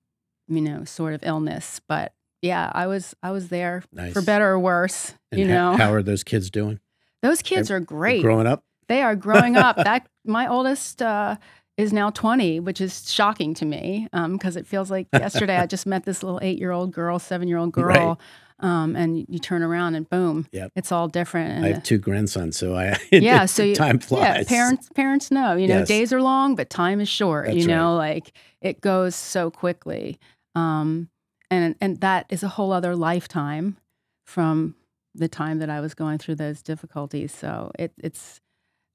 you 0.48 0.60
know, 0.60 0.84
sort 0.84 1.14
of 1.14 1.20
illness, 1.22 1.80
but 1.88 2.12
yeah, 2.42 2.70
I 2.74 2.86
was 2.86 3.14
I 3.22 3.30
was 3.30 3.48
there 3.48 3.82
for 4.12 4.20
better 4.22 4.46
or 4.50 4.58
worse, 4.58 5.14
And 5.30 5.40
you 5.40 5.46
know. 5.46 5.76
how 5.76 5.92
are 5.92 6.02
those 6.02 6.22
kids 6.24 6.50
doing? 6.50 6.80
Those 7.22 7.40
kids 7.40 7.68
They're 7.68 7.78
are 7.78 7.80
great. 7.80 8.20
growing 8.22 8.46
up? 8.46 8.62
They 8.88 9.00
are 9.00 9.16
growing 9.16 9.56
up. 9.56 9.76
that 9.76 10.06
my 10.26 10.46
oldest 10.48 11.00
uh, 11.00 11.36
is 11.76 11.92
now 11.92 12.10
20, 12.10 12.60
which 12.60 12.80
is 12.80 13.10
shocking 13.10 13.52
to 13.54 13.64
me 13.64 14.08
because 14.12 14.56
it 14.56 14.66
feels 14.66 14.90
like 14.90 15.08
yesterday 15.12 15.56
I 15.56 15.66
just 15.74 15.86
met 15.86 16.04
this 16.04 16.22
little 16.22 16.38
eight 16.42 16.58
year 16.58 16.70
old 16.70 16.92
girl, 16.92 17.18
seven 17.18 17.48
year 17.48 17.58
old 17.58 17.76
Right. 17.76 17.94
girl, 17.96 18.20
um, 18.60 18.94
and 18.94 19.26
you 19.28 19.38
turn 19.40 19.62
around 19.62 19.96
and 19.96 20.08
boom, 20.08 20.46
Yep. 20.52 20.72
it's 20.76 20.92
all 20.92 21.08
different. 21.08 21.64
I 21.64 21.68
have 21.68 21.82
two 21.82 21.98
grandsons, 21.98 22.56
so 22.56 22.76
I 22.76 22.96
yeah, 23.12 23.46
so 23.46 23.64
you, 23.64 23.74
time 23.86 23.96
yeah, 24.00 24.06
flies. 24.06 24.46
parents 24.46 24.88
parents 24.94 25.30
know. 25.32 25.56
You 25.56 25.66
know, 25.66 25.78
Yes. 25.78 25.88
days 25.88 26.12
are 26.12 26.22
long, 26.22 26.54
but 26.54 26.70
time 26.70 27.00
is 27.00 27.08
short. 27.08 27.46
That's 27.46 27.56
you 27.58 27.66
right. 27.66 27.74
know, 27.74 27.96
like 27.96 28.32
it 28.60 28.80
goes 28.80 29.16
so 29.16 29.50
quickly, 29.50 30.20
um, 30.54 31.08
and 31.50 31.74
and 31.80 32.00
that 32.00 32.26
is 32.30 32.44
a 32.44 32.48
whole 32.48 32.70
other 32.72 32.94
lifetime 32.94 33.76
from 34.24 34.76
the 35.16 35.28
time 35.28 35.58
that 35.58 35.70
I 35.70 35.80
was 35.80 35.94
going 35.94 36.18
through 36.18 36.36
those 36.36 36.62
difficulties. 36.62 37.32
So 37.34 37.70
it, 37.78 37.92
it's 37.98 38.40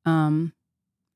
um, 0.06 0.54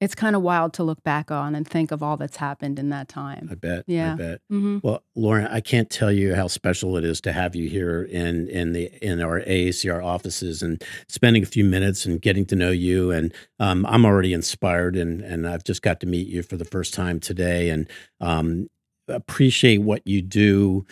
it's 0.04 0.16
kind 0.16 0.36
of 0.36 0.42
wild 0.42 0.74
to 0.74 0.84
look 0.84 1.02
back 1.04 1.32
on 1.32 1.56
and 1.56 1.66
think 1.66 1.92
of 1.92 2.04
all 2.04 2.18
that's 2.18 2.36
happened 2.36 2.78
in 2.78 2.89
that 2.89 3.08
time. 3.08 3.48
I 3.50 3.56
bet. 3.56 3.86
Yeah. 3.88 4.13
I 4.13 4.16
bet. 4.16 4.42
hmm 4.50 4.80
Well, 4.84 5.02
Lauren, 5.16 5.48
I 5.48 5.62
can't 5.62 5.89
tell 5.89 6.12
you 6.12 6.36
how 6.36 6.48
special 6.48 6.98
it 6.98 7.06
is 7.06 7.22
to 7.22 7.32
have 7.32 7.56
you 7.56 7.70
here 7.70 8.04
in 8.04 8.50
in 8.50 8.74
the 8.74 8.92
in 9.02 9.22
our 9.22 9.39
AACR 9.42 10.04
offices 10.04 10.62
and 10.62 10.84
spending 11.08 11.42
a 11.44 11.46
few 11.46 11.63
minutes 11.63 12.06
and 12.06 12.22
getting 12.22 12.46
to 12.48 12.56
know 12.56 12.72
you. 12.72 13.12
And 13.12 13.34
um, 13.60 13.86
I'm 13.86 14.06
already 14.06 14.34
inspired, 14.34 14.98
and 14.98 15.22
and 15.22 15.48
I've 15.48 15.63
just 15.63 15.82
got 15.82 16.02
to 16.02 16.06
meet 16.06 16.28
you 16.28 16.44
for 16.44 16.58
the 16.58 16.66
first 16.66 16.94
time 16.94 17.22
today, 17.22 17.70
and 17.70 17.88
um, 18.20 18.70
appreciate 19.08 19.80
what 19.80 20.06
you 20.06 20.22
do. 20.22 20.86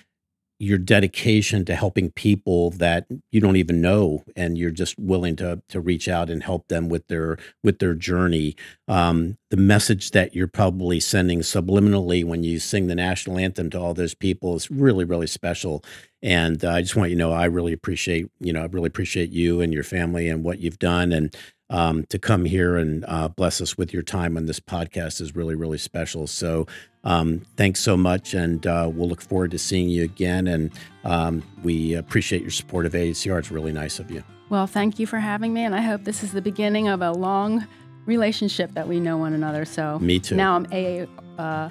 Your 0.61 0.77
dedication 0.77 1.65
to 1.65 1.75
helping 1.75 2.11
people 2.11 2.69
that 2.71 3.07
you 3.31 3.41
don't 3.41 3.55
even 3.55 3.81
know, 3.81 4.23
and 4.35 4.57
you're 4.57 4.69
just 4.69 4.97
willing 4.99 5.35
to 5.37 5.61
to 5.69 5.81
reach 5.81 6.07
out 6.07 6.29
and 6.29 6.43
help 6.43 6.67
them 6.67 6.87
with 6.87 7.07
their 7.07 7.37
with 7.63 7.79
their 7.79 7.95
journey 7.95 8.55
um, 8.91 9.37
the 9.49 9.57
message 9.57 10.11
that 10.11 10.35
you're 10.35 10.47
probably 10.47 10.99
sending 10.99 11.39
subliminally 11.39 12.25
when 12.25 12.43
you 12.43 12.59
sing 12.59 12.87
the 12.87 12.95
national 12.95 13.37
anthem 13.37 13.69
to 13.69 13.79
all 13.79 13.93
those 13.93 14.13
people 14.13 14.53
is 14.55 14.69
really, 14.69 15.05
really 15.05 15.27
special. 15.27 15.81
And 16.21 16.63
uh, 16.65 16.71
I 16.71 16.81
just 16.81 16.97
want 16.97 17.09
you 17.09 17.15
to 17.15 17.19
know 17.19 17.31
I 17.31 17.45
really 17.45 17.71
appreciate 17.71 18.29
you 18.41 18.51
know 18.51 18.61
I 18.61 18.65
really 18.65 18.87
appreciate 18.87 19.29
you 19.31 19.61
and 19.61 19.73
your 19.73 19.83
family 19.83 20.27
and 20.27 20.43
what 20.43 20.59
you've 20.59 20.77
done 20.77 21.13
and 21.13 21.33
um, 21.71 22.05
to 22.09 22.19
come 22.19 22.45
here 22.45 22.75
and 22.77 23.03
uh, 23.07 23.29
bless 23.29 23.59
us 23.61 23.77
with 23.77 23.91
your 23.93 24.03
time 24.03 24.37
on 24.37 24.45
this 24.45 24.59
podcast 24.59 25.19
is 25.21 25.35
really, 25.35 25.55
really 25.55 25.79
special. 25.79 26.27
So 26.27 26.67
um, 27.03 27.41
thanks 27.57 27.79
so 27.79 27.97
much, 27.97 28.35
and 28.35 28.67
uh, 28.67 28.91
we'll 28.93 29.07
look 29.09 29.21
forward 29.21 29.49
to 29.51 29.57
seeing 29.57 29.89
you 29.89 30.03
again. 30.03 30.45
And 30.47 30.71
um, 31.03 31.41
we 31.63 31.95
appreciate 31.95 32.43
your 32.43 32.51
support 32.51 32.85
of 32.85 32.93
AACR. 32.93 33.39
It's 33.39 33.49
really 33.51 33.71
nice 33.71 33.97
of 33.97 34.11
you. 34.11 34.23
Well, 34.49 34.67
thank 34.67 34.99
you 34.99 35.07
for 35.07 35.17
having 35.17 35.53
me, 35.53 35.63
and 35.63 35.73
I 35.73 35.81
hope 35.81 36.03
this 36.03 36.21
is 36.23 36.33
the 36.33 36.41
beginning 36.41 36.87
of 36.89 37.01
a 37.01 37.11
long 37.11 37.65
relationship 38.05 38.73
that 38.73 38.87
we 38.87 38.99
know 38.99 39.15
one 39.17 39.33
another. 39.33 39.63
So 39.65 39.97
Me 39.99 40.19
too. 40.19 40.35
now 40.35 40.55
I'm 40.55 40.65
AA 40.73 41.05
uh, 41.41 41.69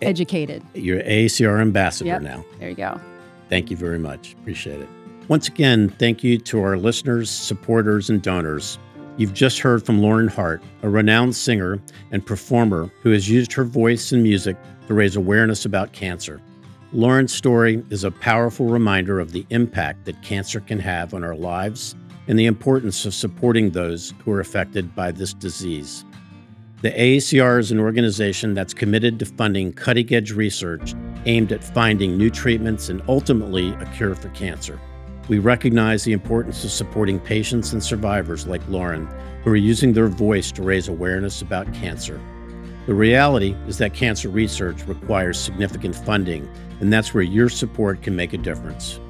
educated. 0.00 0.62
You're 0.74 1.02
AACR 1.02 1.60
ambassador 1.60 2.08
Yep. 2.10 2.22
now. 2.22 2.44
There 2.60 2.68
you 2.68 2.76
go. 2.76 3.00
Thank 3.48 3.70
you 3.70 3.76
very 3.76 3.98
much. 3.98 4.34
Appreciate 4.34 4.80
it. 4.80 4.88
Once 5.28 5.48
again, 5.48 5.88
thank 5.88 6.22
you 6.22 6.38
to 6.38 6.60
our 6.62 6.76
listeners, 6.76 7.30
supporters, 7.30 8.10
and 8.10 8.22
donors. 8.22 8.78
You've 9.16 9.32
just 9.32 9.60
heard 9.60 9.86
from 9.86 10.00
Lauren 10.00 10.26
Hart, 10.26 10.60
a 10.82 10.88
renowned 10.88 11.36
singer 11.36 11.80
and 12.10 12.26
performer 12.26 12.90
who 13.02 13.10
has 13.10 13.28
used 13.28 13.52
her 13.52 13.62
voice 13.62 14.10
and 14.10 14.24
music 14.24 14.56
to 14.88 14.94
raise 14.94 15.14
awareness 15.14 15.64
about 15.64 15.92
cancer. 15.92 16.40
Lauren's 16.92 17.32
story 17.32 17.84
is 17.90 18.02
a 18.02 18.10
powerful 18.10 18.66
reminder 18.66 19.20
of 19.20 19.30
the 19.30 19.46
impact 19.50 20.04
that 20.04 20.20
cancer 20.22 20.58
can 20.58 20.80
have 20.80 21.14
on 21.14 21.22
our 21.22 21.36
lives 21.36 21.94
and 22.26 22.36
the 22.36 22.46
importance 22.46 23.06
of 23.06 23.14
supporting 23.14 23.70
those 23.70 24.12
who 24.24 24.32
are 24.32 24.40
affected 24.40 24.96
by 24.96 25.12
this 25.12 25.32
disease. 25.32 26.04
The 26.82 26.90
AACR 26.90 27.60
is 27.60 27.70
an 27.70 27.78
organization 27.78 28.52
that's 28.52 28.74
committed 28.74 29.20
to 29.20 29.26
funding 29.26 29.72
cutting 29.72 30.12
edge 30.12 30.32
research 30.32 30.94
aimed 31.24 31.52
at 31.52 31.62
finding 31.62 32.18
new 32.18 32.30
treatments 32.30 32.88
and 32.88 33.00
ultimately 33.08 33.74
a 33.74 33.86
cure 33.94 34.16
for 34.16 34.28
cancer. 34.30 34.80
We 35.26 35.38
recognize 35.38 36.04
the 36.04 36.12
importance 36.12 36.64
of 36.64 36.70
supporting 36.70 37.18
patients 37.18 37.72
and 37.72 37.82
survivors 37.82 38.46
like 38.46 38.60
Lauren 38.68 39.08
who 39.42 39.50
are 39.50 39.56
using 39.56 39.92
their 39.92 40.08
voice 40.08 40.52
to 40.52 40.62
raise 40.62 40.88
awareness 40.88 41.40
about 41.40 41.72
cancer. 41.72 42.20
The 42.86 42.94
reality 42.94 43.56
is 43.66 43.78
that 43.78 43.94
cancer 43.94 44.28
research 44.28 44.86
requires 44.86 45.38
significant 45.38 45.94
funding, 45.94 46.46
and 46.80 46.92
that's 46.92 47.14
where 47.14 47.22
your 47.22 47.48
support 47.48 48.02
can 48.02 48.14
make 48.14 48.34
a 48.34 48.38
difference. 48.38 49.00